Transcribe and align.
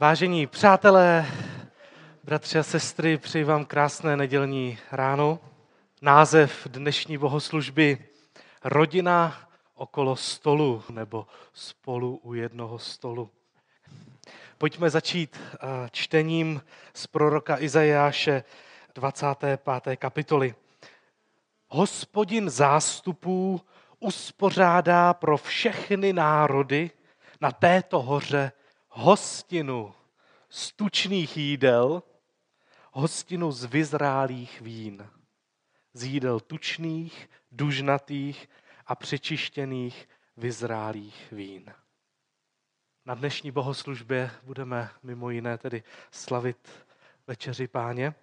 Vážení 0.00 0.46
přátelé, 0.46 1.26
bratři 2.24 2.58
a 2.58 2.62
sestry, 2.62 3.18
přeji 3.18 3.44
vám 3.44 3.64
krásné 3.64 4.16
nedělní 4.16 4.78
ráno. 4.92 5.38
Název 6.02 6.66
dnešní 6.70 7.18
bohoslužby 7.18 7.98
Rodina 8.64 9.40
okolo 9.74 10.16
stolu 10.16 10.82
nebo 10.90 11.26
spolu 11.52 12.20
u 12.22 12.34
jednoho 12.34 12.78
stolu. 12.78 13.30
Pojďme 14.58 14.90
začít 14.90 15.40
eh, 15.40 15.58
čtením 15.92 16.62
z 16.94 17.06
proroka 17.06 17.60
Izajáše 17.60 18.44
25. 18.94 19.96
kapitoly. 19.96 20.54
Hospodin 21.68 22.50
zástupů 22.50 23.60
uspořádá 23.98 25.14
pro 25.14 25.36
všechny 25.36 26.12
národy 26.12 26.90
na 27.40 27.52
této 27.52 28.02
hoře 28.02 28.52
hostinu 28.90 29.94
z 30.48 30.72
tučných 30.72 31.36
jídel, 31.36 32.02
hostinu 32.92 33.52
z 33.52 33.64
vyzrálých 33.64 34.60
vín. 34.60 35.08
Z 35.92 36.04
jídel 36.04 36.40
tučných, 36.40 37.30
dužnatých 37.52 38.48
a 38.86 38.94
přečištěných 38.94 40.08
vyzrálých 40.36 41.32
vín. 41.32 41.74
Na 43.06 43.14
dnešní 43.14 43.50
bohoslužbě 43.50 44.30
budeme 44.42 44.90
mimo 45.02 45.30
jiné 45.30 45.58
tedy 45.58 45.82
slavit 46.10 46.86
večeři 47.26 47.68
páně. 47.68 48.14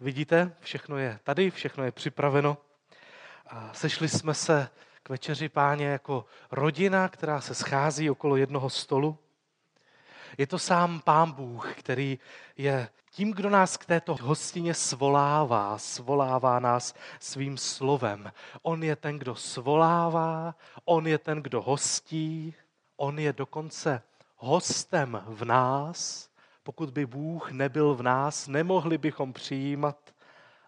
Vidíte, 0.00 0.56
všechno 0.60 0.98
je 0.98 1.20
tady, 1.22 1.50
všechno 1.50 1.84
je 1.84 1.92
připraveno. 1.92 2.58
Sešli 3.72 4.08
jsme 4.08 4.34
se 4.34 4.70
k 5.02 5.08
večeři 5.08 5.48
páně 5.48 5.86
jako 5.86 6.24
rodina, 6.50 7.08
která 7.08 7.40
se 7.40 7.54
schází 7.54 8.10
okolo 8.10 8.36
jednoho 8.36 8.70
stolu. 8.70 9.18
Je 10.38 10.46
to 10.46 10.58
sám 10.58 11.00
Pán 11.00 11.32
Bůh, 11.32 11.74
který 11.74 12.18
je 12.56 12.88
tím, 13.10 13.32
kdo 13.32 13.50
nás 13.50 13.76
k 13.76 13.86
této 13.86 14.16
hostině 14.20 14.74
svolává, 14.74 15.78
svolává 15.78 16.58
nás 16.58 16.94
svým 17.20 17.58
slovem. 17.58 18.32
On 18.62 18.82
je 18.82 18.96
ten, 18.96 19.18
kdo 19.18 19.34
svolává, 19.34 20.54
on 20.84 21.06
je 21.06 21.18
ten, 21.18 21.42
kdo 21.42 21.62
hostí, 21.62 22.54
on 22.96 23.18
je 23.18 23.32
dokonce 23.32 24.02
hostem 24.36 25.22
v 25.26 25.44
nás. 25.44 26.28
Pokud 26.62 26.90
by 26.90 27.06
Bůh 27.06 27.50
nebyl 27.50 27.94
v 27.94 28.02
nás, 28.02 28.48
nemohli 28.48 28.98
bychom 28.98 29.32
přijímat 29.32 30.14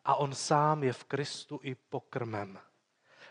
a 0.04 0.14
on 0.14 0.34
sám 0.34 0.82
je 0.82 0.92
v 0.92 1.04
Kristu 1.04 1.60
i 1.62 1.74
pokrmem. 1.74 2.58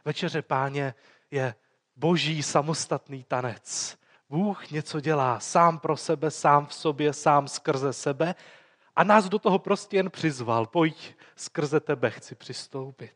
Večeře 0.06 0.42
páně 0.42 0.94
je 1.32 1.56
boží 1.96 2.44
samostatný 2.44 3.24
tanec. 3.24 3.98
Bůh 4.36 4.72
něco 4.72 5.00
dělá 5.00 5.40
sám 5.40 5.80
pro 5.80 5.98
sebe, 5.98 6.32
sám 6.32 6.66
v 6.66 6.74
sobě, 6.74 7.14
sám 7.14 7.48
skrze 7.48 7.94
sebe 7.94 8.36
a 8.96 9.04
nás 9.04 9.30
do 9.30 9.40
toho 9.40 9.60
prostě 9.60 9.98
jen 9.98 10.12
přizval. 10.12 10.66
Pojď, 10.66 11.16
skrze 11.36 11.80
tebe 11.80 12.12
chci 12.12 12.36
přistoupit. 12.36 13.16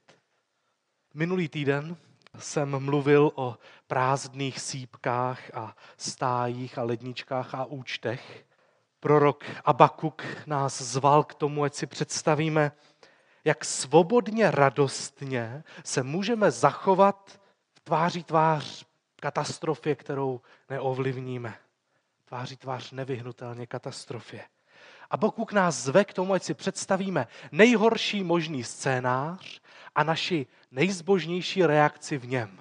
Minulý 1.13 1.49
týden 1.49 1.97
jsem 2.37 2.79
mluvil 2.85 3.31
o 3.35 3.57
prázdných 3.87 4.59
sípkách 4.59 5.55
a 5.55 5.75
stájích 5.97 6.77
a 6.77 6.83
ledničkách 6.83 7.55
a 7.55 7.65
účtech. 7.65 8.45
Prorok 8.99 9.43
Abakuk 9.65 10.23
nás 10.47 10.81
zval 10.81 11.23
k 11.23 11.33
tomu, 11.33 11.63
ať 11.63 11.73
si 11.73 11.87
představíme, 11.87 12.71
jak 13.45 13.65
svobodně, 13.65 14.51
radostně 14.51 15.63
se 15.83 16.03
můžeme 16.03 16.51
zachovat 16.51 17.41
v 17.73 17.79
tváří 17.79 18.23
tvář 18.23 18.88
katastrofě, 19.19 19.95
kterou 19.95 20.41
neovlivníme. 20.69 21.57
Tváří 22.25 22.57
tvář 22.57 22.91
nevyhnutelně 22.91 23.67
katastrofě. 23.67 24.45
A 25.09 25.17
Bůh 25.17 25.51
nás 25.51 25.75
zve 25.75 26.05
k 26.05 26.13
tomu, 26.13 26.33
ať 26.33 26.43
si 26.43 26.53
představíme 26.53 27.27
nejhorší 27.51 28.23
možný 28.23 28.63
scénář 28.63 29.61
a 29.95 30.03
naši 30.03 30.47
nejzbožnější 30.71 31.65
reakci 31.65 32.17
v 32.17 32.27
něm. 32.27 32.59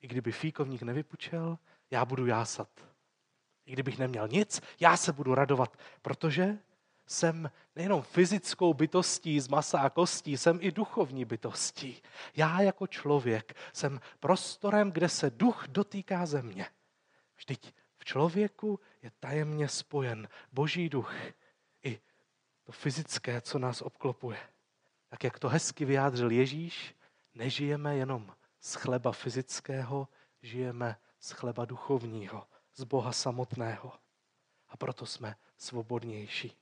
I 0.00 0.08
kdyby 0.08 0.32
fíkovník 0.32 0.82
nevypučel, 0.82 1.58
já 1.90 2.04
budu 2.04 2.26
jásat. 2.26 2.68
I 3.66 3.72
kdybych 3.72 3.98
neměl 3.98 4.28
nic, 4.28 4.62
já 4.80 4.96
se 4.96 5.12
budu 5.12 5.34
radovat, 5.34 5.76
protože 6.02 6.58
jsem 7.06 7.50
nejenom 7.76 8.02
fyzickou 8.02 8.74
bytostí 8.74 9.40
z 9.40 9.48
masa 9.48 9.80
a 9.80 9.90
kostí, 9.90 10.36
jsem 10.36 10.58
i 10.62 10.72
duchovní 10.72 11.24
bytostí. 11.24 12.02
Já 12.36 12.60
jako 12.60 12.86
člověk 12.86 13.56
jsem 13.72 14.00
prostorem, 14.20 14.92
kde 14.92 15.08
se 15.08 15.30
duch 15.30 15.64
dotýká 15.68 16.26
země. 16.26 16.66
Vždyť 17.36 17.74
v 17.98 18.04
člověku 18.04 18.80
je 19.02 19.10
tajemně 19.20 19.68
spojen 19.68 20.28
boží 20.52 20.88
duch 20.88 21.14
i 21.82 22.00
to 22.64 22.72
fyzické, 22.72 23.40
co 23.40 23.58
nás 23.58 23.82
obklopuje. 23.82 24.38
Tak 25.08 25.24
jak 25.24 25.38
to 25.38 25.48
hezky 25.48 25.84
vyjádřil 25.84 26.30
Ježíš, 26.30 26.94
nežijeme 27.34 27.96
jenom 27.96 28.34
z 28.60 28.74
chleba 28.74 29.12
fyzického, 29.12 30.08
žijeme 30.42 30.96
z 31.20 31.30
chleba 31.30 31.64
duchovního, 31.64 32.46
z 32.74 32.84
Boha 32.84 33.12
samotného. 33.12 33.92
A 34.68 34.76
proto 34.76 35.06
jsme 35.06 35.36
svobodnější. 35.56 36.61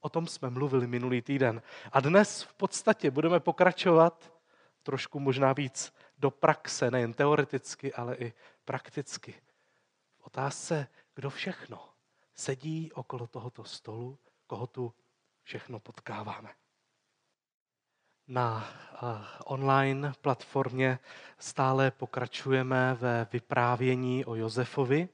O 0.00 0.08
tom 0.08 0.26
jsme 0.26 0.50
mluvili 0.50 0.86
minulý 0.86 1.22
týden. 1.22 1.62
A 1.92 2.00
dnes 2.00 2.42
v 2.42 2.54
podstatě 2.54 3.10
budeme 3.10 3.40
pokračovat 3.40 4.32
trošku 4.82 5.20
možná 5.20 5.52
víc 5.52 5.94
do 6.18 6.30
praxe, 6.30 6.90
nejen 6.90 7.12
teoreticky, 7.12 7.94
ale 7.94 8.16
i 8.16 8.32
prakticky. 8.64 9.34
V 10.18 10.26
otázce, 10.26 10.88
kdo 11.14 11.30
všechno 11.30 11.88
sedí 12.34 12.92
okolo 12.92 13.26
tohoto 13.26 13.64
stolu, 13.64 14.18
koho 14.46 14.66
tu 14.66 14.94
všechno 15.42 15.80
potkáváme. 15.80 16.48
Na 18.28 18.68
online 19.44 20.12
platformě 20.20 20.98
stále 21.38 21.90
pokračujeme 21.90 22.94
ve 22.94 23.26
vyprávění 23.32 24.24
o 24.24 24.34
Josefovi 24.34 25.08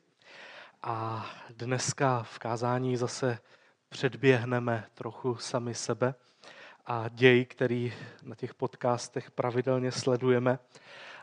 a 0.83 1.27
dneska 1.51 2.23
v 2.23 2.39
kázání 2.39 2.97
zase 2.97 3.39
předběhneme 3.93 4.85
trochu 4.95 5.37
sami 5.37 5.75
sebe 5.75 6.15
a 6.87 7.09
děj, 7.09 7.45
který 7.45 7.93
na 8.23 8.35
těch 8.35 8.55
podcastech 8.55 9.31
pravidelně 9.31 9.93
sledujeme. 9.93 10.59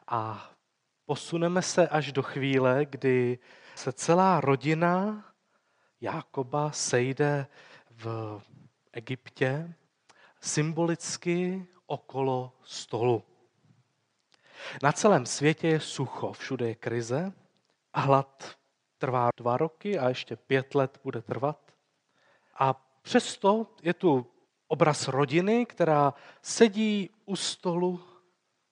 A 0.08 0.50
posuneme 1.06 1.62
se 1.62 1.88
až 1.88 2.12
do 2.12 2.24
chvíle, 2.24 2.86
kdy 2.86 3.40
se 3.76 3.92
celá 3.92 4.42
rodina 4.42 5.26
Jákoba 6.02 6.72
sejde 6.72 7.48
v 7.90 8.42
Egyptě 8.94 9.74
symbolicky 10.42 11.66
okolo 11.86 12.54
stolu. 12.64 13.24
Na 14.84 14.92
celém 14.92 15.26
světě 15.26 15.68
je 15.68 15.80
sucho, 15.80 16.34
všude 16.34 16.68
je 16.68 16.76
krize, 16.76 17.34
a 17.94 18.00
hlad 18.00 18.56
trvá 18.98 19.30
dva 19.38 19.58
roky 19.58 20.00
a 20.00 20.10
ještě 20.10 20.36
pět 20.36 20.76
let 20.76 21.00
bude 21.04 21.22
trvat. 21.22 21.69
A 22.60 22.76
přesto 23.02 23.68
je 23.82 23.94
tu 23.94 24.26
obraz 24.68 25.08
rodiny, 25.08 25.66
která 25.66 26.14
sedí 26.42 27.10
u 27.26 27.36
stolu 27.36 28.02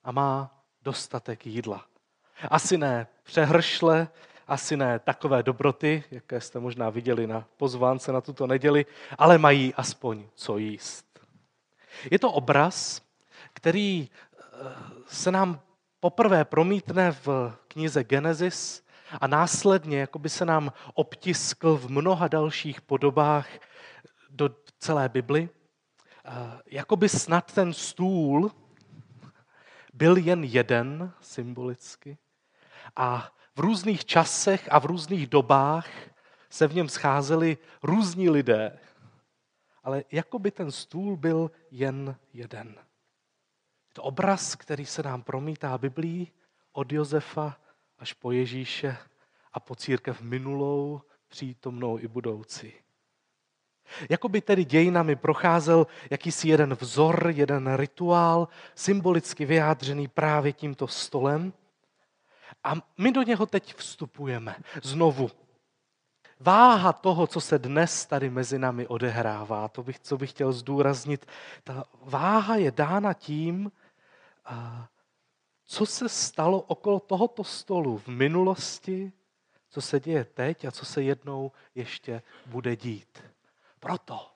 a 0.03 0.11
má 0.11 0.63
dostatek 0.81 1.45
jídla. 1.45 1.85
Asi 2.49 2.77
ne 2.77 3.07
přehršle, 3.23 4.07
asi 4.47 4.77
ne 4.77 4.99
takové 4.99 5.43
dobroty, 5.43 6.03
jaké 6.11 6.41
jste 6.41 6.59
možná 6.59 6.89
viděli 6.89 7.27
na 7.27 7.45
pozvánce 7.57 8.11
na 8.11 8.21
tuto 8.21 8.47
neděli, 8.47 8.85
ale 9.17 9.37
mají 9.37 9.73
aspoň 9.73 10.23
co 10.35 10.57
jíst. 10.57 11.19
Je 12.11 12.19
to 12.19 12.31
obraz, 12.31 13.01
který 13.53 14.09
eh, 14.09 14.47
se 15.07 15.31
nám 15.31 15.59
poprvé 15.99 16.45
promítne 16.45 17.11
v 17.11 17.53
knize 17.67 18.03
Genesis 18.03 18.83
a 19.21 19.27
následně 19.27 19.99
jako 19.99 20.19
by 20.19 20.29
se 20.29 20.45
nám 20.45 20.73
obtiskl 20.93 21.77
v 21.77 21.89
mnoha 21.89 22.27
dalších 22.27 22.81
podobách 22.81 23.47
do 24.29 24.55
celé 24.79 25.09
Bibli, 25.09 25.49
jakoby 26.65 27.09
snad 27.09 27.53
ten 27.53 27.73
stůl 27.73 28.51
byl 29.93 30.17
jen 30.17 30.43
jeden 30.43 31.13
symbolicky 31.21 32.17
a 32.95 33.31
v 33.55 33.59
různých 33.59 34.05
časech 34.05 34.67
a 34.71 34.79
v 34.79 34.85
různých 34.85 35.27
dobách 35.27 35.87
se 36.49 36.67
v 36.67 36.75
něm 36.75 36.89
scházeli 36.89 37.57
různí 37.83 38.29
lidé, 38.29 38.79
ale 39.83 40.03
jako 40.11 40.39
by 40.39 40.51
ten 40.51 40.71
stůl 40.71 41.17
byl 41.17 41.51
jen 41.71 42.15
jeden. 42.33 42.75
To 43.93 44.03
obraz, 44.03 44.55
který 44.55 44.85
se 44.85 45.03
nám 45.03 45.23
promítá 45.23 45.77
Biblí 45.77 46.31
od 46.71 46.91
Josefa 46.91 47.57
až 47.99 48.13
po 48.13 48.31
Ježíše 48.31 48.97
a 49.53 49.59
po 49.59 49.75
církev 49.75 50.21
minulou, 50.21 51.01
přítomnou 51.27 51.99
i 51.99 52.07
budoucí. 52.07 52.73
Jakoby 54.09 54.41
tedy 54.41 54.65
dějinami 54.65 55.15
procházel 55.15 55.87
jakýsi 56.09 56.49
jeden 56.49 56.73
vzor, 56.73 57.31
jeden 57.35 57.75
rituál, 57.75 58.47
symbolicky 58.75 59.45
vyjádřený 59.45 60.07
právě 60.07 60.53
tímto 60.53 60.87
stolem. 60.87 61.53
A 62.63 62.73
my 62.97 63.11
do 63.11 63.21
něho 63.21 63.45
teď 63.45 63.75
vstupujeme 63.75 64.55
znovu. 64.83 65.31
váha 66.39 66.93
toho, 66.93 67.27
co 67.27 67.41
se 67.41 67.59
dnes 67.59 68.05
tady 68.05 68.29
mezi 68.29 68.59
námi 68.59 68.87
odehrává, 68.87 69.67
to 69.67 69.83
bych, 69.83 69.99
co 69.99 70.17
bych 70.17 70.29
chtěl 70.29 70.53
zdůraznit, 70.53 71.25
ta 71.63 71.83
váha 72.01 72.55
je 72.55 72.71
dána 72.71 73.13
tím, 73.13 73.71
co 75.65 75.85
se 75.85 76.09
stalo 76.09 76.61
okolo 76.61 76.99
tohoto 76.99 77.43
stolu 77.43 77.97
v 77.97 78.07
minulosti, 78.07 79.11
co 79.69 79.81
se 79.81 79.99
děje 79.99 80.25
teď 80.25 80.65
a 80.65 80.71
co 80.71 80.85
se 80.85 81.03
jednou 81.03 81.51
ještě 81.75 82.21
bude 82.45 82.75
dít. 82.75 83.23
Proto 83.79 84.31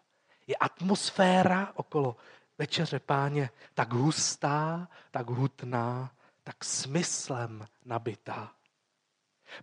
je 0.48 0.56
atmosféra 0.56 1.74
okolo 1.76 2.16
večeře 2.58 3.00
páně 3.00 3.50
tak 3.74 3.94
hustá, 3.94 4.88
tak 5.12 5.30
hutná, 5.30 6.12
tak 6.44 6.64
smyslem 6.64 7.68
nabitá. 7.86 8.52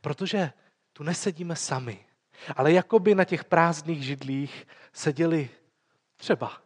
Protože 0.00 0.52
tu 0.92 1.02
nesedíme 1.02 1.56
sami, 1.56 2.06
ale 2.56 2.72
jakoby 2.72 3.14
na 3.14 3.24
těch 3.24 3.44
prázdných 3.44 4.04
židlích 4.04 4.66
seděli 4.92 5.50
třeba 6.16 6.62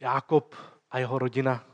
Jákob 0.00 0.54
a 0.90 0.98
jeho 0.98 1.18
rodina, 1.18 1.64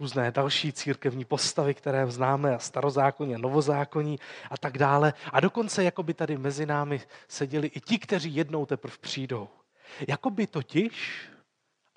různé 0.00 0.30
další 0.30 0.72
církevní 0.72 1.24
postavy, 1.24 1.74
které 1.74 2.06
známe, 2.10 2.54
a 2.54 2.58
starozákonní, 2.58 3.34
novozákonní 3.38 4.18
a 4.50 4.58
tak 4.58 4.78
dále. 4.78 5.14
A 5.32 5.40
dokonce 5.40 5.84
jakoby 5.84 6.14
tady 6.14 6.38
mezi 6.38 6.66
námi 6.66 7.00
seděli 7.28 7.66
i 7.68 7.80
ti, 7.80 7.98
kteří 7.98 8.34
jednou 8.34 8.66
teprve 8.66 8.96
přijdou. 9.00 9.48
Jakoby 10.08 10.46
totiž, 10.46 11.22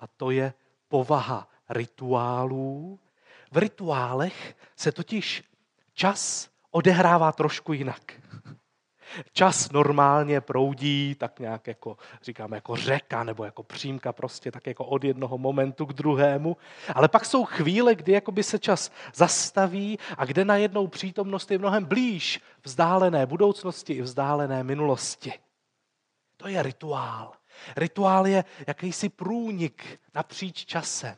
a 0.00 0.06
to 0.06 0.30
je 0.30 0.52
povaha 0.88 1.48
rituálů, 1.68 2.98
v 3.52 3.56
rituálech 3.58 4.56
se 4.76 4.92
totiž 4.92 5.44
čas 5.94 6.48
odehrává 6.70 7.32
trošku 7.32 7.72
jinak. 7.72 8.12
Čas 9.32 9.70
normálně 9.70 10.40
proudí, 10.40 11.14
tak 11.14 11.38
nějak 11.38 11.66
jako, 11.66 11.96
říkáme, 12.22 12.56
jako 12.56 12.76
řeka 12.76 13.24
nebo 13.24 13.44
jako 13.44 13.62
přímka 13.62 14.12
prostě, 14.12 14.50
tak 14.52 14.66
jako 14.66 14.84
od 14.84 15.04
jednoho 15.04 15.38
momentu 15.38 15.86
k 15.86 15.92
druhému. 15.92 16.56
Ale 16.94 17.08
pak 17.08 17.24
jsou 17.24 17.44
chvíle, 17.44 17.94
kdy 17.94 18.12
jakoby 18.12 18.42
se 18.42 18.58
čas 18.58 18.90
zastaví 19.14 19.98
a 20.18 20.24
kde 20.24 20.44
najednou 20.44 20.86
přítomnost 20.86 21.50
je 21.50 21.58
mnohem 21.58 21.84
blíž 21.84 22.40
vzdálené 22.64 23.26
budoucnosti 23.26 23.92
i 23.92 24.02
vzdálené 24.02 24.64
minulosti. 24.64 25.32
To 26.36 26.48
je 26.48 26.62
rituál. 26.62 27.32
Rituál 27.76 28.26
je 28.26 28.44
jakýsi 28.66 29.08
průnik 29.08 30.00
napříč 30.14 30.64
časem. 30.64 31.16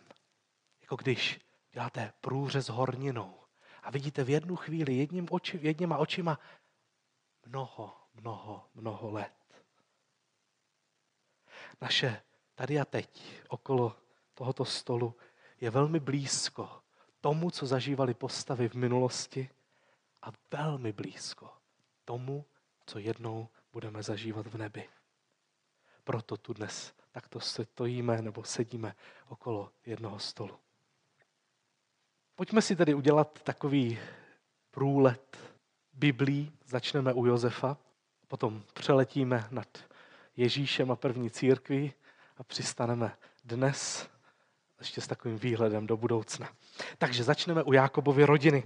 Jako 0.83 0.97
když 0.97 1.41
děláte 1.73 2.13
průřez 2.21 2.69
horninou 2.69 3.35
a 3.83 3.91
vidíte 3.91 4.25
v 4.25 4.31
jednu 4.31 4.57
chvíli 4.57 4.95
jedním 4.95 5.27
oči, 5.31 5.59
jedněma 5.63 5.97
očima 5.97 6.39
mnoho, 7.47 7.97
mnoho, 8.15 8.65
mnoho 8.75 9.11
let. 9.11 9.33
Naše 11.81 12.23
tady 12.55 12.81
a 12.81 12.85
teď 12.85 13.23
okolo 13.49 13.97
tohoto 14.35 14.65
stolu 14.65 15.15
je 15.61 15.71
velmi 15.71 16.01
blízko 16.01 16.83
tomu, 17.21 17.51
co 17.51 17.67
zažívali 17.67 18.15
postavy 18.15 18.69
v 18.69 18.75
minulosti 18.75 19.51
a 20.23 20.33
velmi 20.51 20.93
blízko 20.93 21.53
tomu, 22.05 22.45
co 22.87 22.99
jednou 22.99 23.49
budeme 23.73 24.03
zažívat 24.03 24.47
v 24.47 24.59
nebi. 24.59 24.89
Proto 26.05 26.37
tu 26.37 26.53
dnes 26.53 26.95
takto 27.13 27.41
stojíme 27.41 28.23
nebo 28.23 28.45
sedíme 28.45 28.95
okolo 29.29 29.73
jednoho 29.87 30.19
stolu. 30.19 30.59
Pojďme 32.35 32.63
si 32.63 32.77
tedy 32.77 32.95
udělat 32.95 33.43
takový 33.43 33.99
průlet 34.71 35.56
Biblí. 35.97 36.53
Začneme 36.67 37.13
u 37.13 37.27
Josefa, 37.27 37.77
potom 38.29 38.63
přeletíme 38.75 39.49
nad 39.51 39.79
Ježíšem 40.37 40.91
a 40.91 40.97
první 40.97 41.31
církví 41.31 41.93
a 42.37 42.45
přistaneme 42.45 43.17
dnes 43.45 44.09
ještě 44.79 45.01
s 45.01 45.07
takovým 45.07 45.39
výhledem 45.39 45.87
do 45.87 45.97
budoucna. 45.97 46.49
Takže 46.99 47.25
začneme 47.25 47.63
u 47.63 47.73
Jákobovy 47.73 48.25
rodiny. 48.25 48.63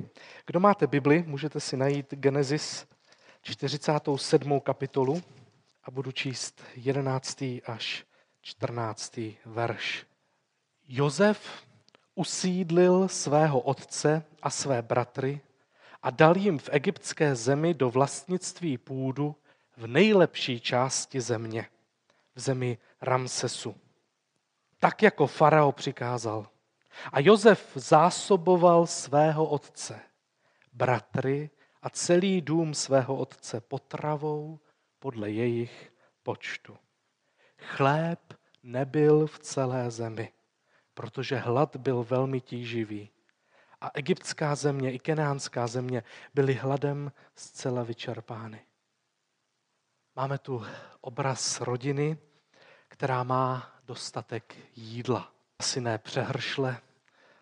Kdo 0.47 0.61
máte 0.61 0.87
Bibli, 0.87 1.25
můžete 1.27 1.61
si 1.61 1.77
najít 1.77 2.15
Genesis 2.15 2.87
47. 3.43 4.61
kapitolu 4.61 5.23
a 5.85 5.91
budu 5.91 6.13
číst 6.13 6.63
11. 6.75 7.43
až 7.67 8.05
14. 8.43 9.21
verš. 9.45 10.07
Jozef 10.89 11.67
usídlil 12.15 13.09
svého 13.09 13.61
otce 13.61 14.25
a 14.43 14.51
své 14.51 14.83
bratry 14.83 15.41
a 16.03 16.11
dal 16.11 16.37
jim 16.37 16.59
v 16.59 16.69
egyptské 16.73 17.35
zemi 17.35 17.75
do 17.75 17.91
vlastnictví 17.91 18.79
půdu 18.79 19.37
v 19.77 19.87
nejlepší 19.87 20.61
části 20.61 21.21
země, 21.21 21.67
v 22.35 22.41
zemi 22.41 22.79
Ramsesu. 23.01 23.75
Tak 24.79 25.03
jako 25.03 25.27
farao 25.27 25.73
přikázal. 25.73 26.47
A 27.13 27.21
Jozef 27.21 27.71
zásoboval 27.75 28.87
svého 28.87 29.47
otce, 29.47 30.01
bratry 30.73 31.51
a 31.83 31.91
celý 31.91 32.41
dům 32.41 32.75
svého 32.75 33.17
otce 33.17 33.61
potravou 33.61 34.61
podle 34.99 35.31
jejich 35.31 35.93
počtu. 36.23 36.77
Chléb 37.59 38.35
nebyl 38.63 39.27
v 39.27 39.39
celé 39.39 39.91
zemi 39.91 40.33
protože 41.01 41.37
hlad 41.37 41.77
byl 41.77 42.05
velmi 42.05 42.41
tíživý. 42.41 43.11
A 43.81 43.91
egyptská 43.95 44.55
země 44.55 44.93
i 44.93 44.99
kenánská 44.99 45.67
země 45.67 46.03
byly 46.35 46.55
hladem 46.55 47.13
zcela 47.35 47.83
vyčerpány. 47.83 48.61
Máme 50.17 50.39
tu 50.39 50.67
obraz 51.01 51.61
rodiny, 51.61 52.19
která 52.89 53.23
má 53.23 53.73
dostatek 53.87 54.57
jídla. 54.77 55.33
Asi 55.59 55.81
ne 55.81 55.99
přehršle, 55.99 56.81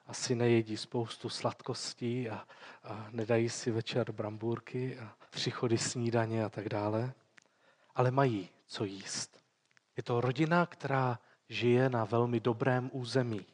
asi 0.06 0.34
nejedí 0.34 0.76
spoustu 0.76 1.28
sladkostí 1.28 2.30
a, 2.30 2.46
a 2.84 3.06
nedají 3.10 3.48
si 3.48 3.70
večer 3.70 4.12
brambůrky 4.12 4.98
a 4.98 5.14
tři 5.30 5.50
chody 5.50 5.78
snídaně 5.78 6.44
a 6.44 6.48
tak 6.48 6.68
dále, 6.68 7.12
ale 7.94 8.10
mají 8.10 8.48
co 8.66 8.84
jíst. 8.84 9.42
Je 9.96 10.02
to 10.02 10.20
rodina, 10.20 10.66
která 10.66 11.18
žije 11.48 11.88
na 11.88 12.04
velmi 12.04 12.40
dobrém 12.40 12.90
území. 12.92 13.46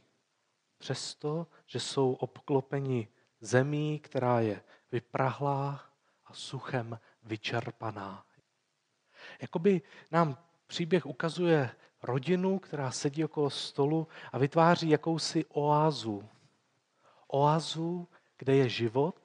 Přesto, 0.84 1.46
že 1.66 1.80
jsou 1.80 2.12
obklopeni 2.12 3.08
zemí, 3.40 3.98
která 3.98 4.40
je 4.40 4.62
vyprahlá 4.92 5.84
a 6.26 6.34
suchem 6.34 7.00
vyčerpaná. 7.22 8.24
Jakoby 9.40 9.82
nám 10.10 10.38
příběh 10.66 11.06
ukazuje 11.06 11.70
rodinu, 12.02 12.58
která 12.58 12.90
sedí 12.90 13.24
okolo 13.24 13.50
stolu 13.50 14.08
a 14.32 14.38
vytváří 14.38 14.90
jakousi 14.90 15.44
oázu. 15.44 16.28
Oázu, 17.28 18.08
kde 18.38 18.56
je 18.56 18.68
život, 18.68 19.16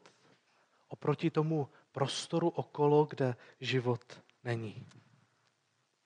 oproti 0.88 1.30
tomu 1.30 1.70
prostoru 1.92 2.50
okolo, 2.50 3.06
kde 3.06 3.36
život 3.60 4.22
není. 4.44 4.88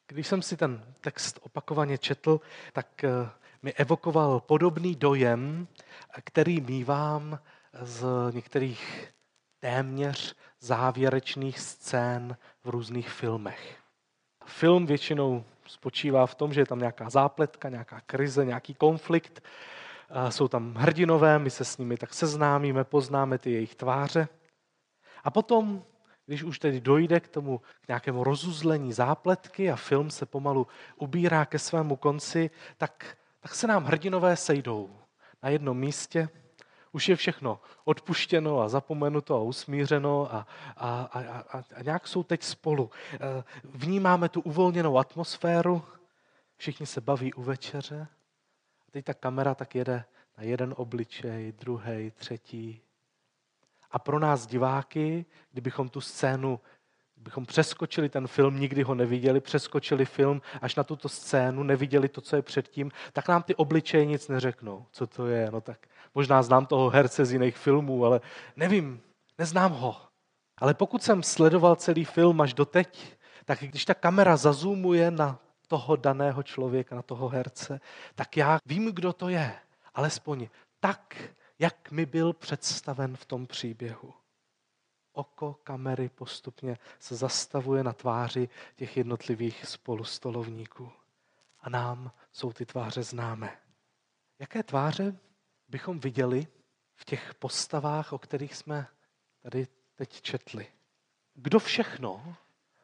Když 0.08 0.28
jsem 0.28 0.42
si 0.42 0.58
ten 0.58 0.96
text 1.02 1.40
opakovaně 1.42 1.98
četl, 1.98 2.42
tak 2.74 3.04
eh, 3.04 3.30
mi 3.64 3.74
evokoval 3.74 4.40
podobný 4.40 4.96
dojem, 4.96 5.68
který 6.24 6.62
mývám 6.62 7.40
z 7.82 8.06
některých 8.34 9.14
téměř 9.60 10.36
závěrečných 10.60 11.60
scén 11.60 12.38
v 12.64 12.70
různých 12.70 13.10
filmech. 13.10 13.78
Film 14.46 14.86
většinou 14.86 15.44
spočívá 15.68 16.26
v 16.26 16.36
tom, 16.36 16.54
že 16.54 16.62
je 16.62 16.66
tam 16.66 16.80
nějaká 16.80 17.10
zápletka, 17.10 17.70
nějaká 17.70 18.02
krize, 18.02 18.46
nějaký 18.46 18.74
konflikt. 18.74 19.44
Jsou 20.30 20.48
tam 20.48 20.74
hrdinové, 20.74 21.40
my 21.40 21.50
se 21.50 21.66
s 21.66 21.78
nimi 21.78 21.98
tak 21.98 22.14
seznámíme, 22.14 22.84
poznáme 22.84 23.38
ty 23.38 23.52
jejich 23.52 23.76
tváře. 23.76 24.28
A 25.24 25.32
potom 25.32 25.84
když 26.26 26.44
už 26.44 26.60
tedy 26.60 26.82
dojde 26.82 27.20
k 27.20 27.28
tomu 27.28 27.62
k 27.82 27.88
nějakému 27.88 28.24
rozuzlení 28.24 28.94
zápletky 28.94 29.72
a 29.72 29.76
film 29.76 30.10
se 30.10 30.26
pomalu 30.26 30.68
ubírá 30.96 31.46
ke 31.46 31.60
svému 31.60 31.96
konci, 31.96 32.50
tak, 32.78 33.18
tak 33.44 33.56
se 33.56 33.68
nám 33.68 33.84
hrdinové 33.84 34.38
sejdou 34.38 35.00
na 35.44 35.50
jednom 35.50 35.78
místě. 35.78 36.30
Už 36.92 37.10
je 37.10 37.16
všechno 37.16 37.60
odpuštěno 37.84 38.62
a 38.62 38.70
zapomenuto 38.70 39.36
a 39.36 39.42
usmířeno 39.42 40.36
a, 40.36 40.48
a, 40.78 41.02
a, 41.02 41.20
a, 41.58 41.64
a 41.76 41.82
nějak 41.84 42.08
jsou 42.08 42.24
teď 42.24 42.44
spolu. 42.44 42.92
E, 43.14 43.44
vnímáme 43.64 44.30
tu 44.30 44.42
uvolněnou 44.42 44.98
atmosféru, 44.98 45.84
všichni 46.58 46.86
se 46.86 47.02
baví 47.02 47.34
u 47.34 47.44
večeře. 47.44 48.08
A 48.88 48.92
teď 48.92 49.06
ta 49.06 49.14
kamera 49.14 49.56
tak 49.56 49.76
jede 49.76 50.06
na 50.38 50.44
jeden 50.44 50.74
obličej, 50.78 51.52
druhý, 51.52 52.12
třetí, 52.12 52.82
a 53.94 54.00
pro 54.00 54.20
nás 54.20 54.48
diváky, 54.48 55.26
kdybychom 55.52 55.90
tu 55.90 56.02
scénu, 56.02 56.60
kdybychom 57.24 57.46
přeskočili 57.46 58.10
ten 58.10 58.28
film, 58.28 58.60
nikdy 58.60 58.84
ho 58.84 58.96
neviděli, 58.96 59.40
přeskočili 59.40 60.06
film 60.06 60.42
až 60.62 60.76
na 60.76 60.84
tuto 60.84 61.10
scénu, 61.10 61.64
neviděli 61.64 62.10
to, 62.10 62.22
co 62.22 62.36
je 62.36 62.42
předtím, 62.42 62.92
tak 63.14 63.28
nám 63.28 63.44
ty 63.44 63.56
obličeje 63.56 64.06
nic 64.06 64.28
neřeknou. 64.28 64.86
Co 64.92 65.08
to 65.08 65.28
je? 65.28 65.52
No 65.52 65.62
tak 65.62 65.88
možná 66.16 66.44
znám 66.44 66.66
toho 66.66 66.90
herce 66.90 67.26
z 67.26 67.34
jiných 67.34 67.58
filmů, 67.58 68.06
ale 68.06 68.22
nevím, 68.56 69.02
neznám 69.38 69.72
ho. 69.72 69.96
Ale 70.58 70.74
pokud 70.74 71.04
jsem 71.04 71.24
sledoval 71.24 71.76
celý 71.76 72.06
film 72.06 72.42
až 72.42 72.54
doteď, 72.54 73.18
tak 73.46 73.60
když 73.60 73.86
ta 73.86 73.94
kamera 73.94 74.38
zazumuje 74.38 75.12
na 75.12 75.40
toho 75.68 75.96
daného 75.96 76.44
člověka, 76.44 76.96
na 76.96 77.02
toho 77.02 77.30
herce, 77.30 77.80
tak 78.16 78.38
já 78.38 78.60
vím, 78.66 78.92
kdo 78.92 79.14
to 79.14 79.30
je. 79.30 79.56
Alespoň 79.94 80.48
tak, 80.80 81.16
jak 81.60 81.92
mi 81.92 82.06
byl 82.06 82.34
představen 82.34 83.16
v 83.16 83.26
tom 83.26 83.48
příběhu. 83.48 84.14
Oko 85.14 85.54
kamery 85.54 86.10
postupně 86.10 86.78
se 87.00 87.16
zastavuje 87.16 87.84
na 87.84 87.94
tváři 87.94 88.50
těch 88.76 88.98
jednotlivých 88.98 89.66
spolustolovníků. 89.66 90.92
A 91.60 91.70
nám 91.70 92.12
jsou 92.32 92.54
ty 92.54 92.66
tváře 92.66 93.04
známé. 93.04 93.58
Jaké 94.40 94.64
tváře 94.64 95.20
bychom 95.68 96.00
viděli 96.00 96.48
v 96.96 97.06
těch 97.06 97.34
postavách, 97.34 98.14
o 98.14 98.18
kterých 98.18 98.56
jsme 98.56 98.88
tady 99.42 99.68
teď 99.96 100.22
četli? 100.22 100.68
Kdo 101.34 101.60
všechno 101.60 102.36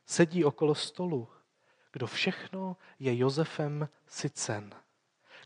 sedí 0.05 0.45
okolo 0.45 0.75
stolu? 0.75 1.27
Kdo 1.91 2.07
všechno 2.07 2.77
je 3.00 3.17
Josefem 3.17 3.89
Sicen? 4.07 4.75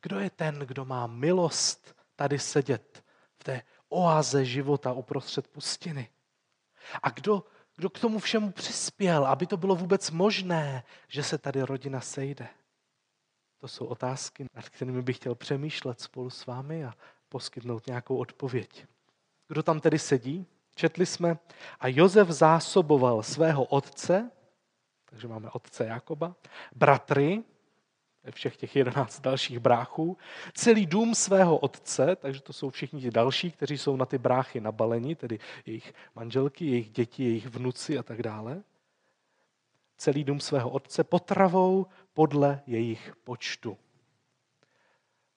Kdo 0.02 0.20
je 0.20 0.30
ten, 0.30 0.60
kdo 0.60 0.86
má 0.86 1.08
milost 1.08 1.96
tady 2.16 2.40
sedět 2.40 3.06
v 3.38 3.44
té 3.44 3.62
oáze 3.90 4.46
života 4.46 4.94
uprostřed 4.94 5.48
pustiny? 5.48 6.10
A 7.04 7.10
kdo, 7.10 7.44
kdo 7.76 7.90
k 7.90 8.00
tomu 8.00 8.20
všemu 8.20 8.52
přispěl, 8.52 9.26
aby 9.26 9.48
to 9.48 9.58
bylo 9.58 9.76
vůbec 9.76 10.12
možné, 10.12 10.84
že 11.08 11.24
se 11.24 11.38
tady 11.38 11.62
rodina 11.62 12.02
sejde? 12.02 12.48
To 13.58 13.68
jsou 13.68 13.86
otázky, 13.86 14.46
nad 14.56 14.70
kterými 14.70 15.02
bych 15.02 15.16
chtěl 15.16 15.36
přemýšlet 15.36 16.02
spolu 16.02 16.30
s 16.30 16.46
vámi 16.46 16.86
a 16.86 16.94
poskytnout 17.30 17.88
nějakou 17.88 18.18
odpověď. 18.18 18.86
Kdo 19.48 19.64
tam 19.64 19.80
tedy 19.80 20.00
sedí? 20.00 20.46
Četli 20.76 21.06
jsme, 21.06 21.38
a 21.80 21.88
Josef 21.88 22.30
zásoboval 22.30 23.24
svého 23.24 23.64
otce, 23.64 24.32
takže 25.06 25.28
máme 25.28 25.50
otce 25.50 25.86
Jakoba, 25.86 26.36
bratry, 26.76 27.44
všech 28.32 28.58
těch 28.58 28.76
jedenáct 28.76 29.22
dalších 29.22 29.60
bráchů, 29.60 30.18
celý 30.54 30.86
dům 30.86 31.16
svého 31.16 31.58
otce, 31.58 32.16
takže 32.16 32.42
to 32.42 32.54
jsou 32.54 32.70
všichni 32.70 33.02
ti 33.02 33.12
další, 33.12 33.52
kteří 33.52 33.78
jsou 33.78 33.96
na 33.96 34.06
ty 34.06 34.18
bráchy 34.18 34.62
nabaleni, 34.62 35.16
tedy 35.16 35.40
jejich 35.66 35.94
manželky, 36.16 36.66
jejich 36.66 36.90
děti, 36.90 37.24
jejich 37.24 37.48
vnuci 37.48 37.98
a 37.98 38.04
tak 38.04 38.24
dále. 38.24 38.64
Celý 39.98 40.24
dům 40.24 40.40
svého 40.40 40.70
otce 40.70 41.04
potravou 41.04 41.86
podle 42.14 42.62
jejich 42.68 43.14
počtu. 43.24 43.78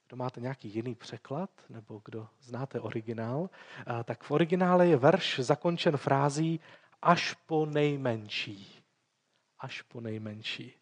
Kdo 0.08 0.16
máte 0.16 0.40
nějaký 0.40 0.68
jiný 0.68 0.94
překlad, 0.94 1.50
nebo 1.68 2.00
kdo 2.04 2.28
znáte 2.40 2.80
originál, 2.80 3.50
tak 4.04 4.24
v 4.24 4.30
originále 4.30 4.86
je 4.86 4.96
verš 4.96 5.38
zakončen 5.38 5.96
frází 5.96 6.60
až 7.02 7.34
po 7.34 7.66
nejmenší. 7.66 8.82
Až 9.58 9.82
po 9.82 10.00
nejmenší 10.00 10.74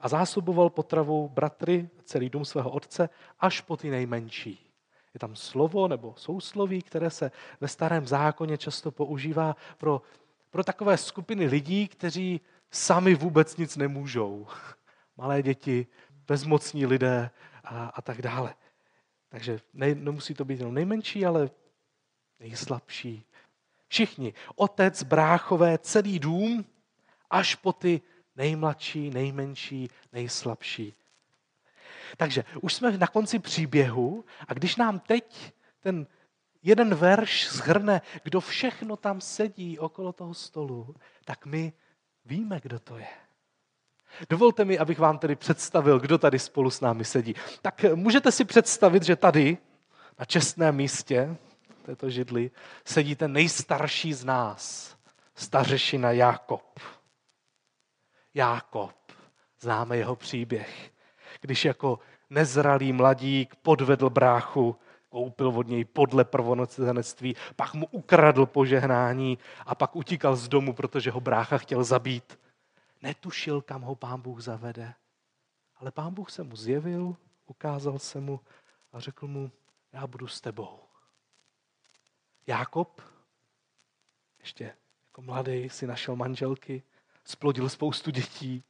a 0.00 0.08
zásoboval 0.08 0.70
potravou 0.70 1.28
bratry, 1.28 1.88
celý 2.04 2.30
dům 2.30 2.44
svého 2.44 2.70
otce, 2.70 3.08
až 3.40 3.60
po 3.60 3.76
ty 3.76 3.90
nejmenší. 3.90 4.66
Je 5.14 5.20
tam 5.20 5.36
slovo 5.36 5.88
nebo 5.88 6.14
sousloví, 6.16 6.82
které 6.82 7.10
se 7.10 7.30
ve 7.60 7.68
starém 7.68 8.06
zákoně 8.06 8.58
často 8.58 8.90
používá 8.90 9.56
pro, 9.78 10.02
pro 10.50 10.64
takové 10.64 10.96
skupiny 10.96 11.46
lidí, 11.46 11.88
kteří 11.88 12.40
sami 12.70 13.14
vůbec 13.14 13.56
nic 13.56 13.76
nemůžou. 13.76 14.46
Malé 15.16 15.42
děti, 15.42 15.86
bezmocní 16.26 16.86
lidé 16.86 17.30
a, 17.64 17.86
a 17.86 18.02
tak 18.02 18.22
dále. 18.22 18.54
Takže 19.28 19.60
ne, 19.74 19.94
nemusí 19.94 20.34
to 20.34 20.44
být 20.44 20.58
jenom 20.58 20.74
nejmenší, 20.74 21.26
ale 21.26 21.50
nejslabší. 22.40 23.24
Všichni, 23.88 24.34
otec, 24.54 25.02
bráchové, 25.02 25.78
celý 25.78 26.18
dům, 26.18 26.64
až 27.30 27.54
po 27.54 27.72
ty 27.72 28.00
nejmladší, 28.36 29.10
nejmenší, 29.10 29.90
nejslabší. 30.12 30.94
Takže 32.16 32.44
už 32.60 32.74
jsme 32.74 32.98
na 32.98 33.06
konci 33.06 33.38
příběhu 33.38 34.24
a 34.48 34.54
když 34.54 34.76
nám 34.76 34.98
teď 34.98 35.52
ten 35.80 36.06
jeden 36.62 36.94
verš 36.94 37.48
zhrne, 37.50 38.02
kdo 38.22 38.40
všechno 38.40 38.96
tam 38.96 39.20
sedí 39.20 39.78
okolo 39.78 40.12
toho 40.12 40.34
stolu, 40.34 40.94
tak 41.24 41.46
my 41.46 41.72
víme, 42.24 42.60
kdo 42.62 42.78
to 42.78 42.98
je. 42.98 43.06
Dovolte 44.28 44.64
mi, 44.64 44.78
abych 44.78 44.98
vám 44.98 45.18
tedy 45.18 45.36
představil, 45.36 46.00
kdo 46.00 46.18
tady 46.18 46.38
spolu 46.38 46.70
s 46.70 46.80
námi 46.80 47.04
sedí. 47.04 47.34
Tak 47.62 47.84
můžete 47.94 48.32
si 48.32 48.44
představit, 48.44 49.02
že 49.02 49.16
tady 49.16 49.58
na 50.18 50.24
čestném 50.24 50.76
místě 50.76 51.36
této 51.82 52.10
židli 52.10 52.50
sedí 52.84 53.16
ten 53.16 53.32
nejstarší 53.32 54.14
z 54.14 54.24
nás, 54.24 54.96
stařešina 55.34 56.12
Jákob. 56.12 56.80
Jákob. 58.36 59.12
Známe 59.60 59.96
jeho 59.96 60.16
příběh. 60.16 60.92
Když 61.40 61.64
jako 61.64 61.98
nezralý 62.30 62.92
mladík 62.92 63.56
podvedl 63.56 64.10
bráchu, 64.10 64.76
koupil 65.08 65.48
od 65.48 65.66
něj 65.66 65.84
podle 65.84 66.24
prvonocenectví, 66.24 67.36
pak 67.56 67.74
mu 67.74 67.86
ukradl 67.86 68.46
požehnání 68.46 69.38
a 69.66 69.74
pak 69.74 69.96
utíkal 69.96 70.36
z 70.36 70.48
domu, 70.48 70.72
protože 70.72 71.10
ho 71.10 71.20
brácha 71.20 71.58
chtěl 71.58 71.84
zabít. 71.84 72.38
Netušil, 73.02 73.62
kam 73.62 73.82
ho 73.82 73.94
pán 73.94 74.20
Bůh 74.20 74.40
zavede. 74.40 74.94
Ale 75.76 75.90
pán 75.90 76.14
Bůh 76.14 76.30
se 76.30 76.42
mu 76.42 76.56
zjevil, 76.56 77.16
ukázal 77.46 77.98
se 77.98 78.20
mu 78.20 78.40
a 78.92 79.00
řekl 79.00 79.26
mu, 79.26 79.50
já 79.92 80.06
budu 80.06 80.26
s 80.26 80.40
tebou. 80.40 80.78
Jákob, 82.46 83.00
ještě 84.40 84.74
jako 85.08 85.22
mladý, 85.22 85.68
si 85.68 85.86
našel 85.86 86.16
manželky, 86.16 86.82
splodil 87.26 87.68
spoustu 87.68 88.10
dětí, 88.10 88.64